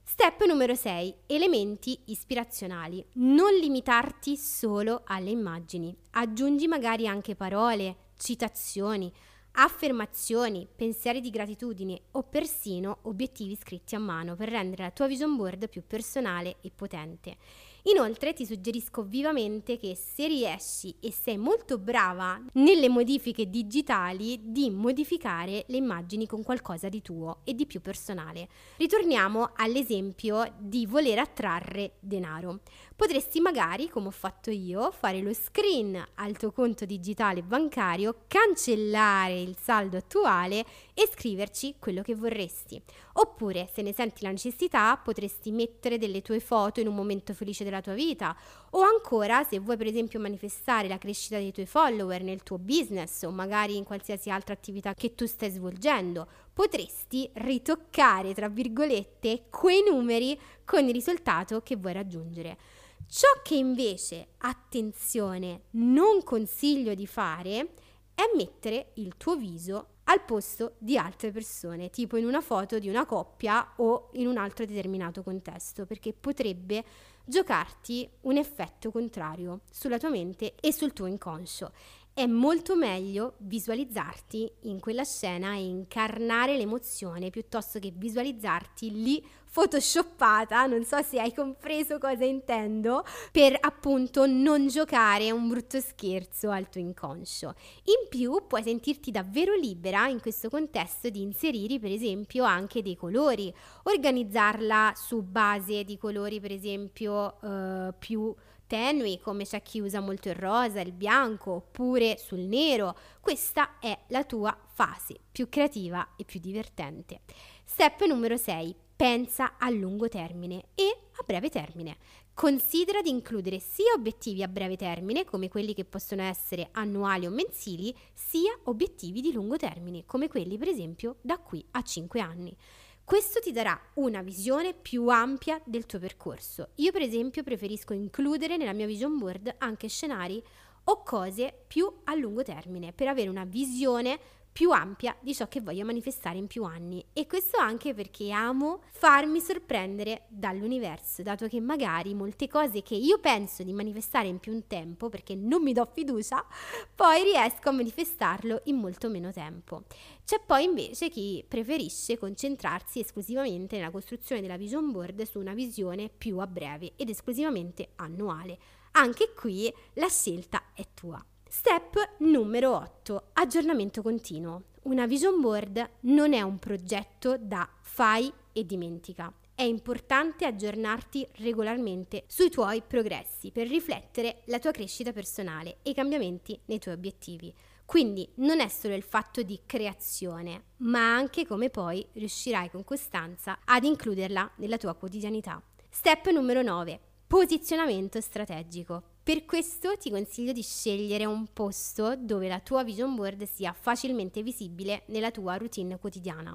Step 0.06 0.44
numero 0.44 0.74
6. 0.74 1.14
Elementi 1.26 1.98
ispirazionali. 2.06 3.04
Non 3.14 3.54
limitarti 3.54 4.36
solo 4.36 5.00
alle 5.06 5.30
immagini. 5.30 5.96
Aggiungi 6.10 6.68
magari 6.68 7.08
anche 7.08 7.34
parole, 7.34 8.10
citazioni, 8.18 9.10
affermazioni, 9.52 10.68
pensieri 10.72 11.20
di 11.20 11.30
gratitudine 11.30 12.02
o 12.12 12.22
persino 12.22 12.98
obiettivi 13.02 13.56
scritti 13.56 13.94
a 13.94 13.98
mano 13.98 14.36
per 14.36 14.50
rendere 14.50 14.82
la 14.82 14.90
tua 14.90 15.06
vision 15.06 15.36
board 15.36 15.70
più 15.70 15.82
personale 15.86 16.56
e 16.60 16.70
potente. 16.70 17.38
Inoltre 17.86 18.32
ti 18.32 18.46
suggerisco 18.46 19.02
vivamente 19.02 19.76
che 19.76 19.94
se 19.94 20.26
riesci 20.26 20.94
e 21.00 21.12
sei 21.12 21.36
molto 21.36 21.76
brava 21.76 22.40
nelle 22.54 22.88
modifiche 22.88 23.50
digitali 23.50 24.40
di 24.42 24.70
modificare 24.70 25.64
le 25.68 25.76
immagini 25.76 26.26
con 26.26 26.42
qualcosa 26.42 26.88
di 26.88 27.02
tuo 27.02 27.40
e 27.44 27.52
di 27.52 27.66
più 27.66 27.82
personale. 27.82 28.48
Ritorniamo 28.78 29.50
all'esempio 29.56 30.50
di 30.58 30.86
voler 30.86 31.18
attrarre 31.18 31.96
denaro. 32.00 32.60
Potresti 32.96 33.40
magari, 33.40 33.88
come 33.88 34.06
ho 34.06 34.12
fatto 34.12 34.52
io, 34.52 34.92
fare 34.92 35.20
lo 35.20 35.34
screen 35.34 36.00
al 36.14 36.36
tuo 36.36 36.52
conto 36.52 36.84
digitale 36.84 37.42
bancario, 37.42 38.20
cancellare 38.28 39.40
il 39.40 39.56
saldo 39.60 39.96
attuale 39.96 40.64
e 40.94 41.08
scriverci 41.12 41.74
quello 41.80 42.02
che 42.02 42.14
vorresti. 42.14 42.80
Oppure, 43.14 43.68
se 43.72 43.82
ne 43.82 43.92
senti 43.92 44.22
la 44.22 44.30
necessità, 44.30 44.96
potresti 44.96 45.50
mettere 45.50 45.98
delle 45.98 46.22
tue 46.22 46.38
foto 46.38 46.78
in 46.78 46.86
un 46.86 46.94
momento 46.94 47.34
felice 47.34 47.64
della 47.64 47.80
tua 47.80 47.94
vita. 47.94 48.36
O 48.70 48.82
ancora, 48.82 49.42
se 49.42 49.58
vuoi 49.58 49.76
per 49.76 49.88
esempio 49.88 50.20
manifestare 50.20 50.86
la 50.86 50.96
crescita 50.96 51.36
dei 51.36 51.50
tuoi 51.50 51.66
follower 51.66 52.22
nel 52.22 52.44
tuo 52.44 52.58
business 52.58 53.24
o 53.24 53.32
magari 53.32 53.76
in 53.76 53.82
qualsiasi 53.82 54.30
altra 54.30 54.54
attività 54.54 54.94
che 54.94 55.16
tu 55.16 55.26
stai 55.26 55.50
svolgendo, 55.50 56.28
potresti 56.52 57.28
ritoccare, 57.34 58.34
tra 58.34 58.48
virgolette, 58.48 59.46
quei 59.50 59.82
numeri 59.82 60.38
con 60.64 60.86
il 60.86 60.92
risultato 60.92 61.60
che 61.60 61.74
vuoi 61.74 61.92
raggiungere. 61.92 62.82
Ciò 63.06 63.28
che 63.42 63.54
invece, 63.54 64.28
attenzione, 64.38 65.64
non 65.72 66.22
consiglio 66.24 66.94
di 66.94 67.06
fare 67.06 67.74
è 68.14 68.22
mettere 68.34 68.92
il 68.94 69.16
tuo 69.16 69.36
viso 69.36 69.88
al 70.04 70.24
posto 70.24 70.74
di 70.78 70.98
altre 70.98 71.30
persone, 71.30 71.90
tipo 71.90 72.16
in 72.16 72.26
una 72.26 72.40
foto 72.40 72.78
di 72.78 72.88
una 72.88 73.06
coppia 73.06 73.72
o 73.76 74.10
in 74.14 74.26
un 74.26 74.36
altro 74.36 74.66
determinato 74.66 75.22
contesto, 75.22 75.86
perché 75.86 76.12
potrebbe 76.12 76.84
giocarti 77.24 78.08
un 78.22 78.36
effetto 78.36 78.90
contrario 78.90 79.60
sulla 79.70 79.98
tua 79.98 80.10
mente 80.10 80.54
e 80.60 80.72
sul 80.72 80.92
tuo 80.92 81.06
inconscio 81.06 81.72
è 82.14 82.26
molto 82.26 82.76
meglio 82.76 83.34
visualizzarti 83.38 84.48
in 84.62 84.78
quella 84.78 85.02
scena 85.02 85.54
e 85.54 85.64
incarnare 85.64 86.56
l'emozione 86.56 87.30
piuttosto 87.30 87.80
che 87.80 87.92
visualizzarti 87.92 89.02
lì 89.02 89.26
photoshoppata, 89.50 90.66
non 90.66 90.84
so 90.84 91.00
se 91.02 91.20
hai 91.20 91.32
compreso 91.32 91.98
cosa 91.98 92.24
intendo, 92.24 93.04
per 93.30 93.56
appunto 93.60 94.26
non 94.26 94.66
giocare 94.66 95.30
un 95.30 95.48
brutto 95.48 95.80
scherzo 95.80 96.50
al 96.50 96.68
tuo 96.68 96.80
inconscio. 96.80 97.54
In 97.84 98.08
più 98.08 98.46
puoi 98.48 98.64
sentirti 98.64 99.12
davvero 99.12 99.54
libera 99.54 100.08
in 100.08 100.20
questo 100.20 100.48
contesto 100.48 101.08
di 101.08 101.22
inserire 101.22 101.78
per 101.78 101.90
esempio 101.92 102.44
anche 102.44 102.82
dei 102.82 102.96
colori, 102.96 103.52
organizzarla 103.84 104.92
su 104.96 105.22
base 105.22 105.84
di 105.84 105.98
colori 105.98 106.40
per 106.40 106.50
esempio 106.50 107.40
eh, 107.40 107.94
più 107.96 108.34
tenui 108.66 109.18
come 109.18 109.44
c'è 109.44 109.62
chi 109.62 109.80
usa 109.80 110.00
molto 110.00 110.28
il 110.28 110.34
rosa, 110.34 110.80
il 110.80 110.92
bianco 110.92 111.52
oppure 111.52 112.18
sul 112.18 112.40
nero. 112.40 112.96
Questa 113.20 113.78
è 113.78 113.98
la 114.08 114.24
tua 114.24 114.56
fase 114.72 115.18
più 115.30 115.48
creativa 115.48 116.14
e 116.16 116.24
più 116.24 116.40
divertente. 116.40 117.20
Step 117.64 118.04
numero 118.04 118.36
6. 118.36 118.74
Pensa 118.96 119.56
a 119.58 119.70
lungo 119.70 120.08
termine 120.08 120.66
e 120.74 120.84
a 120.86 121.22
breve 121.24 121.50
termine. 121.50 121.96
Considera 122.32 123.00
di 123.00 123.10
includere 123.10 123.60
sia 123.60 123.92
obiettivi 123.94 124.42
a 124.42 124.48
breve 124.48 124.76
termine, 124.76 125.24
come 125.24 125.48
quelli 125.48 125.72
che 125.72 125.84
possono 125.84 126.22
essere 126.22 126.68
annuali 126.72 127.26
o 127.26 127.30
mensili, 127.30 127.94
sia 128.12 128.56
obiettivi 128.64 129.20
di 129.20 129.32
lungo 129.32 129.56
termine, 129.56 130.04
come 130.04 130.28
quelli 130.28 130.58
per 130.58 130.68
esempio 130.68 131.16
da 131.20 131.38
qui 131.38 131.64
a 131.72 131.82
5 131.82 132.20
anni. 132.20 132.56
Questo 133.04 133.38
ti 133.38 133.52
darà 133.52 133.78
una 133.96 134.22
visione 134.22 134.72
più 134.72 135.08
ampia 135.08 135.60
del 135.66 135.84
tuo 135.84 135.98
percorso. 135.98 136.70
Io 136.76 136.90
per 136.90 137.02
esempio 137.02 137.42
preferisco 137.42 137.92
includere 137.92 138.56
nella 138.56 138.72
mia 138.72 138.86
vision 138.86 139.18
board 139.18 139.56
anche 139.58 139.88
scenari 139.88 140.42
o 140.84 141.02
cose 141.02 141.64
più 141.66 142.00
a 142.04 142.14
lungo 142.14 142.42
termine 142.42 142.94
per 142.94 143.08
avere 143.08 143.28
una 143.28 143.44
visione 143.44 144.18
più 144.54 144.70
ampia 144.70 145.16
di 145.18 145.34
ciò 145.34 145.48
che 145.48 145.60
voglio 145.60 145.84
manifestare 145.84 146.38
in 146.38 146.46
più 146.46 146.62
anni 146.62 147.04
e 147.12 147.26
questo 147.26 147.56
anche 147.56 147.92
perché 147.92 148.30
amo 148.30 148.82
farmi 148.92 149.40
sorprendere 149.40 150.26
dall'universo, 150.28 151.24
dato 151.24 151.48
che 151.48 151.60
magari 151.60 152.14
molte 152.14 152.46
cose 152.46 152.80
che 152.84 152.94
io 152.94 153.18
penso 153.18 153.64
di 153.64 153.72
manifestare 153.72 154.28
in 154.28 154.38
più 154.38 154.62
tempo, 154.68 155.08
perché 155.08 155.34
non 155.34 155.60
mi 155.60 155.72
do 155.72 155.84
fiducia, 155.92 156.46
poi 156.94 157.24
riesco 157.24 157.70
a 157.70 157.72
manifestarlo 157.72 158.60
in 158.66 158.76
molto 158.76 159.08
meno 159.08 159.32
tempo. 159.32 159.82
C'è 160.24 160.40
poi 160.46 160.62
invece 160.62 161.08
chi 161.08 161.44
preferisce 161.48 162.16
concentrarsi 162.16 163.00
esclusivamente 163.00 163.74
nella 163.76 163.90
costruzione 163.90 164.40
della 164.40 164.56
vision 164.56 164.92
board 164.92 165.22
su 165.22 165.40
una 165.40 165.52
visione 165.52 166.08
più 166.16 166.38
a 166.38 166.46
breve 166.46 166.92
ed 166.94 167.08
esclusivamente 167.08 167.88
annuale. 167.96 168.56
Anche 168.92 169.32
qui 169.34 169.74
la 169.94 170.08
scelta 170.08 170.62
è 170.74 170.86
tua. 170.94 171.20
Step 171.56 172.16
numero 172.18 172.74
8. 172.74 173.28
Aggiornamento 173.34 174.02
continuo. 174.02 174.64
Una 174.82 175.06
vision 175.06 175.40
board 175.40 175.88
non 176.00 176.32
è 176.32 176.42
un 176.42 176.58
progetto 176.58 177.36
da 177.38 177.66
fai 177.80 178.30
e 178.52 178.66
dimentica. 178.66 179.32
È 179.54 179.62
importante 179.62 180.46
aggiornarti 180.46 181.24
regolarmente 181.36 182.24
sui 182.26 182.50
tuoi 182.50 182.82
progressi 182.82 183.52
per 183.52 183.68
riflettere 183.68 184.42
la 184.46 184.58
tua 184.58 184.72
crescita 184.72 185.12
personale 185.12 185.76
e 185.82 185.90
i 185.90 185.94
cambiamenti 185.94 186.60
nei 186.64 186.80
tuoi 186.80 186.94
obiettivi. 186.94 187.54
Quindi 187.86 188.28
non 188.38 188.58
è 188.58 188.66
solo 188.66 188.96
il 188.96 189.04
fatto 189.04 189.42
di 189.42 189.60
creazione, 189.64 190.64
ma 190.78 191.14
anche 191.14 191.46
come 191.46 191.70
poi 191.70 192.04
riuscirai 192.14 192.68
con 192.68 192.82
costanza 192.82 193.60
ad 193.64 193.84
includerla 193.84 194.54
nella 194.56 194.76
tua 194.76 194.94
quotidianità. 194.94 195.62
Step 195.88 196.28
numero 196.30 196.62
9. 196.62 197.00
Posizionamento 197.28 198.20
strategico. 198.20 199.13
Per 199.24 199.46
questo 199.46 199.96
ti 199.96 200.10
consiglio 200.10 200.52
di 200.52 200.60
scegliere 200.60 201.24
un 201.24 201.46
posto 201.50 202.14
dove 202.14 202.46
la 202.46 202.60
tua 202.60 202.84
vision 202.84 203.14
board 203.14 203.44
sia 203.44 203.72
facilmente 203.72 204.42
visibile 204.42 205.04
nella 205.06 205.30
tua 205.30 205.56
routine 205.56 205.98
quotidiana. 205.98 206.54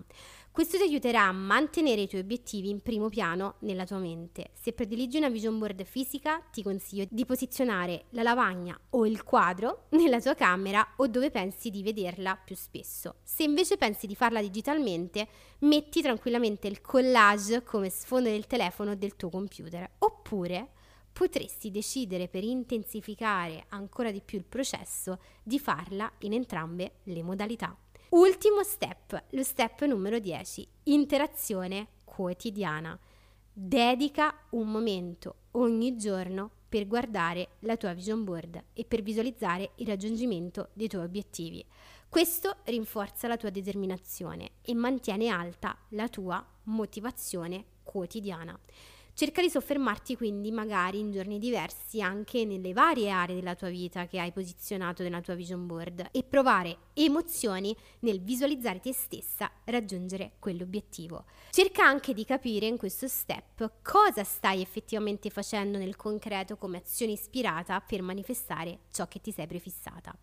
Questo 0.52 0.78
ti 0.78 0.84
aiuterà 0.84 1.24
a 1.24 1.32
mantenere 1.32 2.02
i 2.02 2.08
tuoi 2.08 2.22
obiettivi 2.22 2.70
in 2.70 2.82
primo 2.82 3.10
piano 3.10 3.56
nella 3.62 3.88
tua 3.88 3.98
mente. 3.98 4.52
Se 4.54 4.72
prediligi 4.74 5.18
una 5.18 5.30
vision 5.30 5.58
board 5.58 5.84
fisica, 5.84 6.44
ti 6.52 6.62
consiglio 6.62 7.08
di 7.10 7.26
posizionare 7.26 8.06
la 8.12 8.22
lavagna 8.22 8.80
o 8.92 9.08
il 9.08 9.24
quadro 9.24 9.86
nella 9.98 10.22
tua 10.22 10.36
camera 10.36 10.94
o 10.98 11.08
dove 11.08 11.32
pensi 11.32 11.72
di 11.72 11.82
vederla 11.82 12.36
più 12.36 12.56
spesso. 12.56 13.16
Se 13.24 13.42
invece 13.42 13.78
pensi 13.78 14.06
di 14.06 14.14
farla 14.14 14.42
digitalmente, 14.42 15.28
metti 15.62 16.04
tranquillamente 16.04 16.68
il 16.68 16.82
collage 16.82 17.64
come 17.64 17.90
sfondo 17.90 18.30
del 18.30 18.46
telefono 18.46 18.92
o 18.92 18.96
del 18.96 19.16
tuo 19.16 19.32
computer. 19.32 19.90
Oppure 19.98 20.74
potresti 21.12 21.72
decidere 21.72 22.28
per 22.28 22.44
intensificare 22.44 23.66
ancora 23.70 24.12
di 24.12 24.22
più 24.22 24.38
il 24.38 24.46
processo 24.46 25.20
di 25.44 25.60
farla 25.60 26.12
in 26.20 26.34
entrambe 26.34 27.00
le 27.04 27.24
modalità. 27.24 27.76
Ultimo 28.10 28.64
step, 28.64 29.26
lo 29.32 29.44
step 29.44 29.84
numero 29.86 30.20
10, 30.20 30.68
interazione 30.84 31.88
quotidiana. 32.04 32.98
Dedica 33.52 34.46
un 34.52 34.72
momento 34.72 35.36
ogni 35.52 35.96
giorno 35.96 36.52
per 36.70 36.88
guardare 36.88 37.50
la 37.60 37.78
tua 37.78 37.94
vision 37.94 38.24
board 38.24 38.64
e 38.74 38.86
per 38.86 39.02
visualizzare 39.02 39.72
il 39.76 39.88
raggiungimento 39.88 40.70
dei 40.74 40.88
tuoi 40.88 41.04
obiettivi. 41.04 41.66
Questo 42.08 42.58
rinforza 42.66 43.28
la 43.28 43.38
tua 43.38 43.50
determinazione 43.50 44.52
e 44.62 44.74
mantiene 44.74 45.28
alta 45.28 45.78
la 45.90 46.08
tua 46.08 46.44
motivazione 46.64 47.66
quotidiana. 47.84 48.58
Cerca 49.20 49.42
di 49.42 49.50
soffermarti 49.50 50.16
quindi 50.16 50.50
magari 50.50 51.00
in 51.00 51.12
giorni 51.12 51.40
diversi 51.40 52.02
anche 52.02 52.46
nelle 52.46 52.72
varie 52.72 53.10
aree 53.10 53.36
della 53.36 53.54
tua 53.54 53.68
vita 53.68 54.08
che 54.08 54.18
hai 54.18 54.32
posizionato 54.32 55.04
nella 55.04 55.20
tua 55.20 55.34
vision 55.34 55.68
board 55.68 56.08
e 56.12 56.24
provare 56.24 56.78
emozioni 56.94 57.76
nel 58.00 58.22
visualizzare 58.22 58.80
te 58.80 58.94
stessa 58.94 59.52
raggiungere 59.66 60.36
quell'obiettivo. 60.40 61.26
Cerca 61.50 61.84
anche 61.84 62.14
di 62.14 62.24
capire 62.24 62.68
in 62.68 62.78
questo 62.78 63.10
step 63.10 63.82
cosa 63.82 64.24
stai 64.24 64.62
effettivamente 64.62 65.30
facendo 65.30 65.78
nel 65.78 65.98
concreto 65.98 66.56
come 66.56 66.78
azione 66.78 67.12
ispirata 67.12 67.82
per 67.82 68.02
manifestare 68.02 68.84
ciò 68.90 69.10
che 69.10 69.20
ti 69.20 69.34
sei 69.34 69.48
prefissata. 69.48 70.16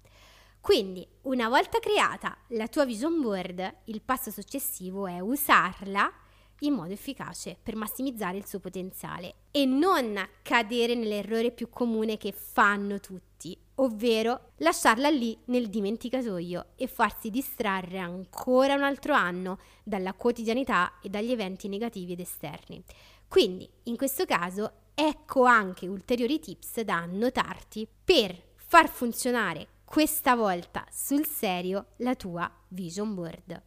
Quindi, 0.59 1.07
una 1.25 1.51
volta 1.51 1.81
creata 1.81 2.35
la 2.49 2.67
tua 2.67 2.87
vision 2.87 3.21
board, 3.21 3.75
il 3.85 4.01
passo 4.01 4.31
successivo 4.31 5.07
è 5.07 5.21
usarla 5.21 6.11
in 6.61 6.75
modo 6.75 6.93
efficace 6.93 7.57
per 7.63 7.77
massimizzare 7.77 8.37
il 8.37 8.47
suo 8.47 8.61
potenziale 8.61 9.35
e 9.51 9.65
non 9.67 10.19
cadere 10.43 10.95
nell'errore 10.95 11.51
più 11.51 11.69
comune 11.69 12.17
che 12.17 12.33
fanno 12.33 12.99
tutti, 13.01 13.57
ovvero 13.77 14.53
lasciarla 14.57 15.09
lì 15.09 15.37
nel 15.47 15.69
dimenticatoio 15.69 16.67
e 16.77 16.87
farsi 16.87 17.31
distrarre 17.31 17.99
ancora 17.99 18.75
un 18.75 18.83
altro 18.83 19.13
anno 19.13 19.59
dalla 19.83 20.15
quotidianità 20.15 20.99
e 21.03 21.09
dagli 21.09 21.31
eventi 21.31 21.69
negativi 21.69 22.13
ed 22.13 22.21
esterni. 22.21 22.83
Quindi, 23.29 23.69
in 23.85 23.97
questo 23.97 24.25
caso, 24.25 24.73
ecco 24.95 25.45
anche 25.45 25.89
ulteriori 25.89 26.39
tips 26.39 26.81
da 26.81 26.97
annotarti 26.97 27.87
per 28.05 28.55
far 28.55 28.89
funzionare 28.89 29.69
questa 29.85 30.35
volta 30.35 30.85
sul 30.91 31.27
serio 31.27 31.89
la 31.99 32.15
tua 32.15 32.51
vision 32.69 33.15
board. 33.15 33.63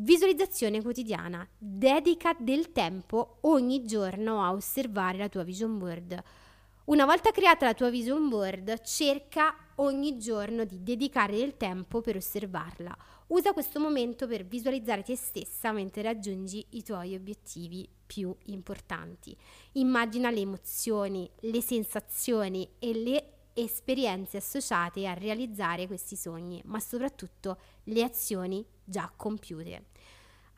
Visualizzazione 0.00 0.80
quotidiana. 0.80 1.44
Dedica 1.58 2.32
del 2.38 2.70
tempo 2.70 3.38
ogni 3.40 3.84
giorno 3.84 4.44
a 4.44 4.52
osservare 4.52 5.18
la 5.18 5.28
tua 5.28 5.42
vision 5.42 5.76
board. 5.76 6.22
Una 6.84 7.04
volta 7.04 7.32
creata 7.32 7.66
la 7.66 7.74
tua 7.74 7.90
vision 7.90 8.28
board, 8.28 8.80
cerca 8.82 9.56
ogni 9.76 10.16
giorno 10.16 10.64
di 10.64 10.84
dedicare 10.84 11.36
del 11.38 11.56
tempo 11.56 12.00
per 12.00 12.14
osservarla. 12.14 12.96
Usa 13.28 13.52
questo 13.52 13.80
momento 13.80 14.28
per 14.28 14.46
visualizzare 14.46 15.02
te 15.02 15.16
stessa 15.16 15.72
mentre 15.72 16.02
raggiungi 16.02 16.64
i 16.70 16.84
tuoi 16.84 17.16
obiettivi 17.16 17.88
più 18.06 18.32
importanti. 18.44 19.36
Immagina 19.72 20.30
le 20.30 20.40
emozioni, 20.40 21.28
le 21.40 21.60
sensazioni 21.60 22.70
e 22.78 22.94
le 22.94 23.32
esperienze 23.54 24.36
associate 24.36 25.08
a 25.08 25.14
realizzare 25.14 25.88
questi 25.88 26.14
sogni, 26.14 26.62
ma 26.66 26.78
soprattutto 26.78 27.58
le 27.84 28.04
azioni 28.04 28.64
già 28.88 29.12
compiute. 29.14 29.86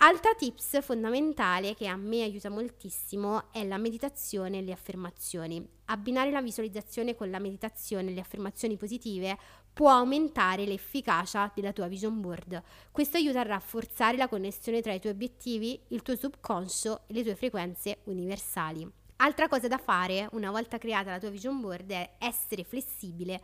Altra 0.02 0.32
tips 0.34 0.80
fondamentale 0.80 1.74
che 1.74 1.86
a 1.86 1.94
me 1.94 2.22
aiuta 2.22 2.48
moltissimo 2.48 3.52
è 3.52 3.66
la 3.66 3.76
meditazione 3.76 4.58
e 4.58 4.62
le 4.62 4.72
affermazioni. 4.72 5.62
Abbinare 5.86 6.30
la 6.30 6.40
visualizzazione 6.40 7.14
con 7.14 7.28
la 7.28 7.38
meditazione 7.38 8.10
e 8.10 8.14
le 8.14 8.20
affermazioni 8.20 8.78
positive 8.78 9.36
può 9.74 9.90
aumentare 9.90 10.64
l'efficacia 10.64 11.52
della 11.54 11.74
tua 11.74 11.86
vision 11.86 12.18
board. 12.18 12.62
Questo 12.90 13.18
aiuta 13.18 13.40
a 13.40 13.44
rafforzare 13.44 14.16
la 14.16 14.28
connessione 14.28 14.80
tra 14.80 14.94
i 14.94 15.00
tuoi 15.00 15.12
obiettivi, 15.12 15.78
il 15.88 16.00
tuo 16.00 16.16
subconscio 16.16 17.02
e 17.06 17.12
le 17.12 17.22
tue 17.22 17.34
frequenze 17.34 17.98
universali. 18.04 18.90
Altra 19.16 19.48
cosa 19.48 19.68
da 19.68 19.76
fare 19.76 20.30
una 20.32 20.50
volta 20.50 20.78
creata 20.78 21.10
la 21.10 21.18
tua 21.18 21.28
vision 21.28 21.60
board 21.60 21.90
è 21.90 22.12
essere 22.20 22.64
flessibile 22.64 23.42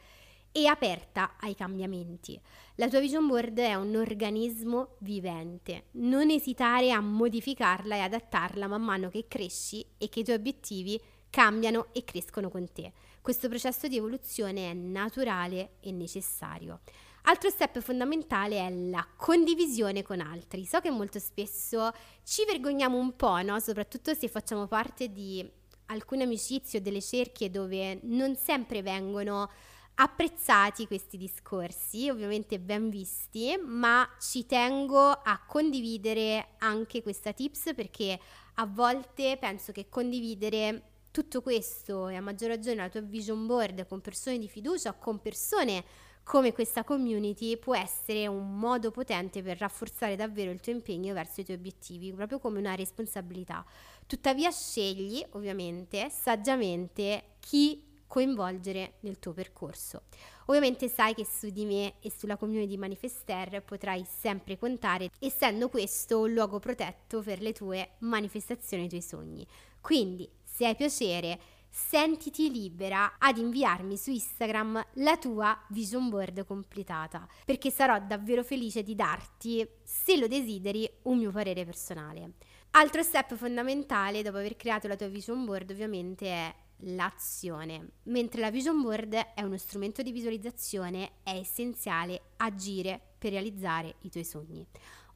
e 0.57 0.67
aperta 0.69 1.35
ai 1.41 1.55
cambiamenti. 1.55 2.41
La 2.77 2.89
tua 2.89 2.99
vision 2.99 3.27
board 3.27 3.59
è 3.59 3.75
un 3.75 3.95
organismo 3.95 4.95
vivente. 5.01 5.89
Non 5.93 6.31
esitare 6.31 6.93
a 6.93 7.01
modificarla 7.01 7.95
e 7.97 8.01
adattarla 8.01 8.67
man 8.67 8.83
mano 8.83 9.11
che 9.11 9.27
cresci 9.29 9.85
e 9.99 10.09
che 10.09 10.21
i 10.21 10.25
tuoi 10.25 10.37
obiettivi 10.37 10.99
cambiano 11.29 11.89
e 11.93 12.05
crescono 12.05 12.49
con 12.49 12.73
te. 12.73 12.91
Questo 13.21 13.51
processo 13.51 13.87
di 13.87 13.99
evoluzione 13.99 14.71
è 14.71 14.73
naturale 14.73 15.73
e 15.81 15.93
necessario. 15.93 16.81
Altro 17.25 17.51
step 17.51 17.81
fondamentale 17.81 18.57
è 18.57 18.71
la 18.71 19.07
condivisione 19.15 20.03
con 20.03 20.21
altri. 20.21 20.65
So 20.65 20.81
che 20.81 20.91
molto 20.91 21.19
spesso 21.19 21.93
ci 22.25 22.47
vergogniamo 22.47 22.97
un 22.97 23.15
po', 23.15 23.43
no? 23.43 23.61
soprattutto 23.61 24.15
se 24.15 24.27
facciamo 24.29 24.67
parte 24.67 25.13
di 25.13 25.47
alcune 25.87 26.23
amicizie 26.23 26.79
o 26.79 26.83
delle 26.83 27.03
cerchie 27.03 27.51
dove 27.51 27.99
non 28.05 28.37
sempre 28.37 28.81
vengono 28.81 29.51
apprezzati 29.97 30.87
questi 30.87 31.17
discorsi, 31.17 32.09
ovviamente 32.09 32.59
ben 32.59 32.91
visti, 32.91 33.59
ma 33.65 34.09
ci 34.21 34.45
tengo 34.47 35.11
a 35.11 35.41
condividere 35.47 36.55
anche 36.59 37.03
questa 37.03 37.33
tips 37.33 37.73
perché 37.75 38.19
a 38.55 38.67
volte 38.67 39.37
penso 39.39 39.73
che 39.73 39.89
condividere 39.89 40.91
tutto 41.11 41.41
questo 41.41 42.09
e 42.09 42.17
a 42.17 42.21
maggior 42.21 42.51
ragione 42.51 42.77
la 42.77 42.89
tua 42.91 43.01
vision 43.01 43.47
board 43.47 43.87
con 43.87 44.03
persone 44.03 44.39
di 44.39 44.49
fiducia 44.49 44.91
o 44.91 44.99
con 44.99 45.19
persone 45.21 45.83
come 46.23 46.53
questa 46.53 46.85
community 46.85 47.57
può 47.57 47.75
essere 47.75 48.27
un 48.27 48.59
modo 48.59 48.91
potente 48.91 49.43
per 49.43 49.59
rafforzare 49.59 50.17
davvero 50.17 50.51
il 50.51 50.61
tuo 50.61 50.73
impegno 50.73 51.15
verso 51.15 51.41
i 51.41 51.45
tuoi 51.45 51.57
obiettivi, 51.57 52.13
proprio 52.13 52.39
come 52.41 52.59
una 52.59 52.75
responsabilità. 52.75 53.65
Tuttavia 54.07 54.51
scegli 54.51 55.25
ovviamente 55.31 56.11
saggiamente 56.11 57.37
chi 57.39 57.81
coinvolgere 58.07 58.95
nel 59.01 59.19
tuo 59.19 59.33
percorso. 59.33 60.03
Ovviamente 60.47 60.89
sai 60.89 61.15
che 61.15 61.25
su 61.25 61.49
di 61.51 61.65
me 61.65 61.95
e 62.01 62.11
sulla 62.11 62.37
community 62.37 62.69
di 62.69 62.79
Manifester 62.79 63.63
potrai 63.63 64.05
sempre 64.07 64.59
contare, 64.59 65.11
essendo 65.19 65.69
questo 65.69 66.21
un 66.21 66.33
luogo 66.33 66.59
protetto 66.59 67.21
per 67.21 67.41
le 67.41 67.53
tue 67.53 67.91
manifestazioni 68.01 68.85
e 68.85 68.87
i 68.87 68.89
tuoi 68.89 69.03
sogni. 69.03 69.47
Quindi, 69.81 70.29
se 70.45 70.67
hai 70.67 70.77
piacere, 70.77 71.39
sentiti 71.69 72.51
libera 72.51 73.17
ad 73.19 73.37
inviarmi 73.37 73.97
su 73.97 74.11
Instagram 74.11 74.83
la 74.95 75.17
tua 75.19 75.61
vision 75.69 76.09
board 76.09 76.47
completata, 76.47 77.27
perché 77.45 77.71
sarò 77.71 78.01
davvero 78.01 78.43
felice 78.43 78.83
di 78.83 78.95
darti, 78.95 79.69
se 79.83 80.17
lo 80.17 80.27
desideri, 80.27 80.89
un 81.03 81.19
mio 81.19 81.31
parere 81.31 81.65
personale. 81.65 82.33
Altro 82.71 83.03
step 83.03 83.35
fondamentale 83.37 84.23
dopo 84.23 84.39
aver 84.39 84.57
creato 84.57 84.89
la 84.89 84.97
tua 84.97 85.09
vision 85.09 85.45
board 85.45 85.71
ovviamente 85.71 86.27
è 86.27 86.55
l'azione. 86.81 87.93
Mentre 88.05 88.41
la 88.41 88.51
vision 88.51 88.81
board 88.83 89.15
è 89.15 89.43
uno 89.43 89.57
strumento 89.57 90.03
di 90.03 90.13
visualizzazione, 90.13 91.13
è 91.23 91.37
essenziale 91.37 92.33
agire 92.37 93.01
per 93.19 93.33
realizzare 93.33 93.97
i 94.01 94.11
tuoi 94.11 94.25
sogni. 94.25 94.67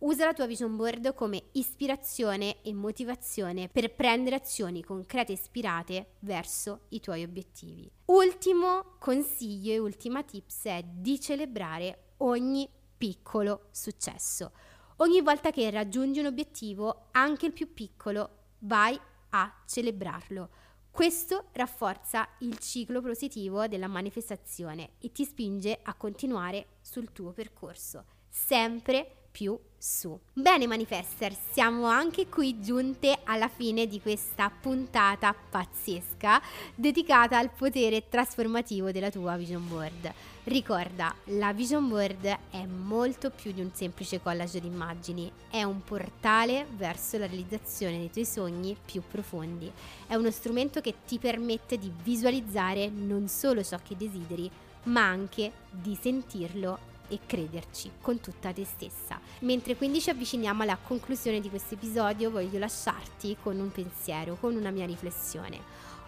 Usa 0.01 0.25
la 0.25 0.33
tua 0.33 0.47
vision 0.47 0.77
board 0.77 1.15
come 1.15 1.43
ispirazione 1.53 2.63
e 2.63 2.73
motivazione 2.73 3.69
per 3.69 3.95
prendere 3.95 4.37
azioni 4.37 4.83
concrete 4.83 5.33
e 5.33 5.35
ispirate 5.35 6.13
verso 6.21 6.87
i 6.89 7.01
tuoi 7.01 7.23
obiettivi. 7.23 7.91
Ultimo 8.07 8.97
consiglio 8.99 9.73
e 9.73 9.79
ultima 9.79 10.23
tips 10.23 10.65
è 10.65 10.83
di 10.83 11.21
celebrare 11.21 12.15
ogni 12.19 12.67
piccolo 12.97 13.69
successo. 13.73 14.53
Ogni 14.97 15.21
volta 15.21 15.51
che 15.51 15.71
raggiungi 15.71 16.21
un 16.21 16.27
obiettivo, 16.27 17.09
anche 17.13 17.47
il 17.47 17.53
più 17.53 17.73
piccolo, 17.73 18.39
vai 18.61 18.99
a 19.31 19.63
celebrarlo. 19.67 20.49
Questo 20.91 21.47
rafforza 21.53 22.29
il 22.41 22.59
ciclo 22.59 23.01
positivo 23.01 23.67
della 23.69 23.87
manifestazione 23.87 24.91
e 24.99 25.13
ti 25.13 25.25
spinge 25.25 25.79
a 25.83 25.95
continuare 25.95 26.79
sul 26.83 27.13
tuo 27.13 27.33
percorso, 27.33 28.05
sempre 28.29 29.20
più 29.31 29.59
su. 29.83 30.19
Bene 30.33 30.67
manifester, 30.67 31.35
siamo 31.53 31.87
anche 31.87 32.29
qui 32.29 32.61
giunte 32.61 33.21
alla 33.25 33.49
fine 33.49 33.87
di 33.87 33.99
questa 34.01 34.51
puntata 34.51 35.35
pazzesca 35.35 36.41
dedicata 36.75 37.39
al 37.39 37.51
potere 37.51 38.09
trasformativo 38.09 38.91
della 38.91 39.11
tua 39.11 39.37
vision 39.37 39.67
board. 39.67 40.13
Ricorda, 40.45 41.15
la 41.27 41.55
vision 41.55 41.89
board 41.89 42.39
è 42.51 42.67
molto 42.67 43.31
più 43.31 43.53
di 43.53 43.63
un 43.63 43.71
semplice 43.73 44.21
collage 44.21 44.61
di 44.61 44.67
immagini, 44.67 45.33
è 45.49 45.63
un 45.63 45.83
portale 45.83 46.67
verso 46.77 47.17
la 47.17 47.27
realizzazione 47.27 47.99
dei 47.99 48.11
tuoi 48.11 48.27
sogni 48.27 48.77
più 48.85 49.03
profondi. 49.09 49.73
È 50.07 50.15
uno 50.15 50.31
strumento 50.31 50.81
che 50.83 50.95
ti 51.07 51.19
permette 51.19 51.79
di 51.79 51.91
visualizzare 52.03 52.89
non 52.89 53.29
solo 53.29 53.63
ciò 53.63 53.79
che 53.83 53.97
desideri, 53.97 54.51
ma 54.85 55.07
anche 55.07 55.53
di 55.71 55.97
sentirlo 55.99 56.89
e 57.11 57.19
crederci 57.27 57.91
con 58.01 58.21
tutta 58.21 58.53
te 58.53 58.65
stessa. 58.65 59.21
Mentre 59.41 59.77
quindi 59.77 60.01
ci 60.01 60.09
avviciniamo 60.09 60.63
alla 60.63 60.79
conclusione 60.83 61.41
di 61.41 61.51
questo 61.51 61.75
episodio, 61.75 62.31
voglio 62.31 62.59
lasciarti 62.59 63.37
con 63.43 63.59
un 63.59 63.71
pensiero, 63.71 64.37
con 64.41 64.55
una 64.57 64.71
mia 64.71 64.87
riflessione. 64.87 65.59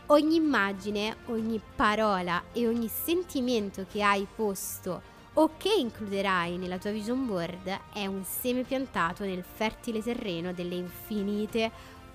Ogni 0.07 0.37
immagine, 0.37 1.17
ogni 1.27 1.61
parola 1.77 2.45
e 2.53 2.67
ogni 2.67 2.89
sentimento 2.89 3.85
che 3.91 4.03
hai 4.03 4.27
posto 4.35 5.11
o 5.35 5.51
che 5.57 5.73
includerai 5.79 6.57
nella 6.57 6.79
tua 6.79 6.91
vision 6.91 7.27
board 7.27 7.81
è 7.93 8.07
un 8.07 8.25
seme 8.25 8.63
piantato 8.63 9.25
nel 9.25 9.43
fertile 9.43 10.03
terreno 10.03 10.53
delle 10.53 10.75
infinite 10.75 11.71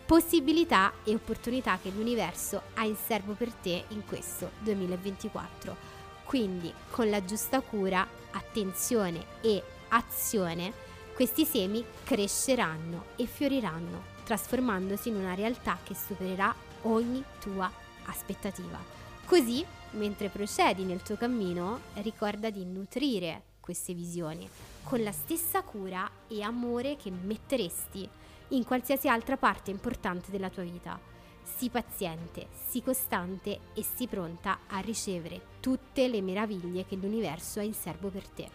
possibilità 0.06 0.94
e 1.04 1.14
opportunità 1.14 1.78
che 1.82 1.90
l'universo 1.90 2.62
ha 2.76 2.86
in 2.86 2.96
serbo 2.96 3.34
per 3.34 3.52
te 3.52 3.84
in 3.90 4.06
questo 4.06 4.52
2024. 4.60 5.87
Quindi 6.28 6.74
con 6.92 7.10
la 7.10 7.24
giusta 7.24 7.62
cura, 7.62 8.06
attenzione 8.32 9.26
e 9.40 9.64
azione, 9.88 10.74
questi 11.16 11.46
semi 11.46 11.82
cresceranno 12.04 13.06
e 13.16 13.26
fioriranno, 13.26 14.04
trasformandosi 14.26 15.08
in 15.08 15.16
una 15.16 15.36
realtà 15.36 15.78
che 15.82 15.96
supererà 15.96 16.54
ogni 16.82 17.24
tua 17.40 17.72
aspettativa. 18.08 18.78
Così, 19.24 19.66
mentre 19.92 20.28
procedi 20.28 20.84
nel 20.84 21.02
tuo 21.02 21.16
cammino, 21.16 21.80
ricorda 22.02 22.50
di 22.50 22.66
nutrire 22.66 23.44
queste 23.62 23.94
visioni 23.94 24.50
con 24.84 25.02
la 25.04 25.14
stessa 25.14 25.62
cura 25.62 26.12
e 26.28 26.42
amore 26.42 26.98
che 26.98 27.10
metteresti 27.10 28.08
in 28.50 28.66
qualsiasi 28.66 29.08
altra 29.08 29.38
parte 29.38 29.72
importante 29.72 30.30
della 30.30 30.50
tua 30.50 30.64
vita 30.64 31.16
Sii 31.56 31.70
paziente, 31.70 32.48
sii 32.68 32.84
costante 32.84 33.60
e 33.74 33.84
sii 33.84 34.08
pronta 34.08 34.60
a 34.68 34.80
ricevere 34.80 35.42
tutte 35.60 36.08
le 36.08 36.22
meraviglie 36.22 36.86
che 36.86 36.96
l'universo 36.96 37.60
ha 37.60 37.64
in 37.64 37.74
serbo 37.74 38.10
per 38.10 38.28
te. 38.28 38.48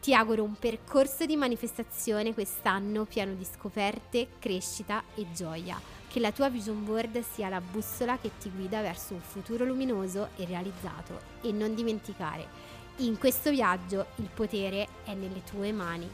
Ti 0.00 0.14
auguro 0.14 0.44
un 0.44 0.54
percorso 0.54 1.26
di 1.26 1.36
manifestazione 1.36 2.32
quest'anno 2.32 3.04
pieno 3.04 3.34
di 3.34 3.44
scoperte, 3.44 4.28
crescita 4.38 5.02
e 5.14 5.26
gioia. 5.34 5.78
Che 6.08 6.20
la 6.20 6.32
tua 6.32 6.48
vision 6.48 6.84
board 6.84 7.22
sia 7.22 7.50
la 7.50 7.60
bussola 7.60 8.16
che 8.16 8.30
ti 8.38 8.48
guida 8.48 8.80
verso 8.80 9.12
un 9.12 9.20
futuro 9.20 9.64
luminoso 9.64 10.28
e 10.36 10.46
realizzato. 10.46 11.20
E 11.42 11.52
non 11.52 11.74
dimenticare, 11.74 12.46
in 12.98 13.18
questo 13.18 13.50
viaggio 13.50 14.06
il 14.16 14.30
potere 14.32 14.88
è 15.04 15.12
nelle 15.12 15.42
tue 15.44 15.72
mani. 15.72 16.08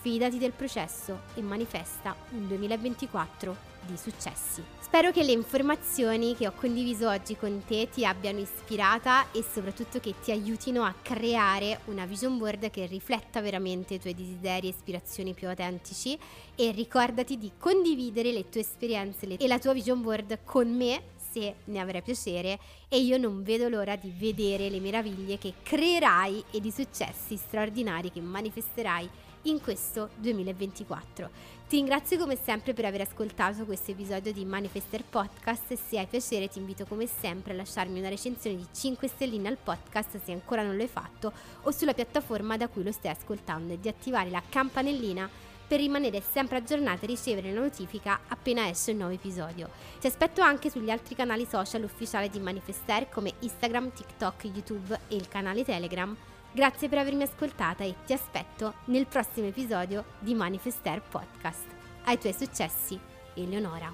Fidati 0.00 0.38
del 0.38 0.52
processo 0.52 1.22
e 1.34 1.42
manifesta 1.42 2.14
un 2.30 2.46
2024 2.46 3.72
di 3.86 3.96
successi. 3.96 4.62
Spero 4.80 5.10
che 5.10 5.24
le 5.24 5.32
informazioni 5.32 6.36
che 6.36 6.46
ho 6.46 6.52
condiviso 6.52 7.08
oggi 7.08 7.36
con 7.36 7.62
te 7.66 7.88
ti 7.90 8.06
abbiano 8.06 8.38
ispirata 8.38 9.30
e 9.32 9.42
soprattutto 9.42 9.98
che 9.98 10.14
ti 10.22 10.30
aiutino 10.30 10.84
a 10.84 10.94
creare 11.02 11.80
una 11.86 12.06
vision 12.06 12.38
board 12.38 12.70
che 12.70 12.86
rifletta 12.86 13.40
veramente 13.40 13.94
i 13.94 14.00
tuoi 14.00 14.14
desideri 14.14 14.68
e 14.68 14.70
ispirazioni 14.70 15.34
più 15.34 15.48
autentici 15.48 16.16
e 16.54 16.70
ricordati 16.70 17.36
di 17.38 17.50
condividere 17.58 18.30
le 18.30 18.48
tue 18.48 18.60
esperienze 18.60 19.26
e 19.36 19.46
la 19.48 19.58
tua 19.58 19.72
vision 19.72 20.00
board 20.00 20.38
con 20.44 20.74
me 20.74 21.02
se 21.34 21.56
ne 21.64 21.80
avrai 21.80 22.02
piacere 22.02 22.60
e 22.88 23.00
io 23.00 23.18
non 23.18 23.42
vedo 23.42 23.68
l'ora 23.68 23.96
di 23.96 24.12
vedere 24.16 24.70
le 24.70 24.78
meraviglie 24.78 25.38
che 25.38 25.54
creerai 25.62 26.44
e 26.52 26.60
i 26.62 26.70
successi 26.70 27.36
straordinari 27.36 28.12
che 28.12 28.20
manifesterai 28.20 29.10
in 29.44 29.60
questo 29.60 30.10
2024. 30.16 31.30
Ti 31.68 31.76
ringrazio 31.76 32.18
come 32.18 32.36
sempre 32.36 32.72
per 32.72 32.84
aver 32.84 33.02
ascoltato 33.02 33.64
questo 33.64 33.90
episodio 33.90 34.32
di 34.32 34.44
Manifester 34.44 35.02
Podcast 35.04 35.70
e 35.70 35.76
se 35.76 35.98
hai 35.98 36.06
piacere 36.06 36.48
ti 36.48 36.58
invito 36.58 36.84
come 36.84 37.06
sempre 37.06 37.52
a 37.52 37.56
lasciarmi 37.56 37.98
una 37.98 38.08
recensione 38.08 38.56
di 38.56 38.66
5 38.70 39.08
stelline 39.08 39.48
al 39.48 39.56
podcast 39.56 40.22
se 40.22 40.32
ancora 40.32 40.62
non 40.62 40.76
lo 40.76 40.82
hai 40.82 40.88
fatto 40.88 41.32
o 41.62 41.70
sulla 41.70 41.94
piattaforma 41.94 42.56
da 42.56 42.68
cui 42.68 42.84
lo 42.84 42.92
stai 42.92 43.10
ascoltando 43.10 43.72
e 43.72 43.80
di 43.80 43.88
attivare 43.88 44.30
la 44.30 44.42
campanellina 44.46 45.28
per 45.66 45.80
rimanere 45.80 46.20
sempre 46.20 46.58
aggiornata 46.58 47.04
e 47.04 47.06
ricevere 47.06 47.52
la 47.52 47.60
notifica 47.60 48.20
appena 48.28 48.68
esce 48.68 48.92
un 48.92 48.98
nuovo 48.98 49.14
episodio. 49.14 49.70
Ti 49.98 50.06
aspetto 50.06 50.42
anche 50.42 50.70
sugli 50.70 50.90
altri 50.90 51.14
canali 51.14 51.46
social 51.46 51.82
ufficiali 51.82 52.28
di 52.28 52.38
Manifester 52.38 53.08
come 53.08 53.32
Instagram, 53.40 53.92
TikTok, 53.92 54.44
YouTube 54.44 55.00
e 55.08 55.16
il 55.16 55.28
canale 55.28 55.64
Telegram 55.64 56.14
Grazie 56.54 56.88
per 56.88 56.98
avermi 56.98 57.24
ascoltata 57.24 57.82
e 57.82 57.96
ti 58.06 58.12
aspetto 58.12 58.74
nel 58.84 59.08
prossimo 59.08 59.48
episodio 59.48 60.04
di 60.20 60.34
Manifester 60.34 61.02
Podcast. 61.02 61.66
Ai 62.04 62.16
tuoi 62.16 62.32
successi, 62.32 62.96
Eleonora. 63.34 63.92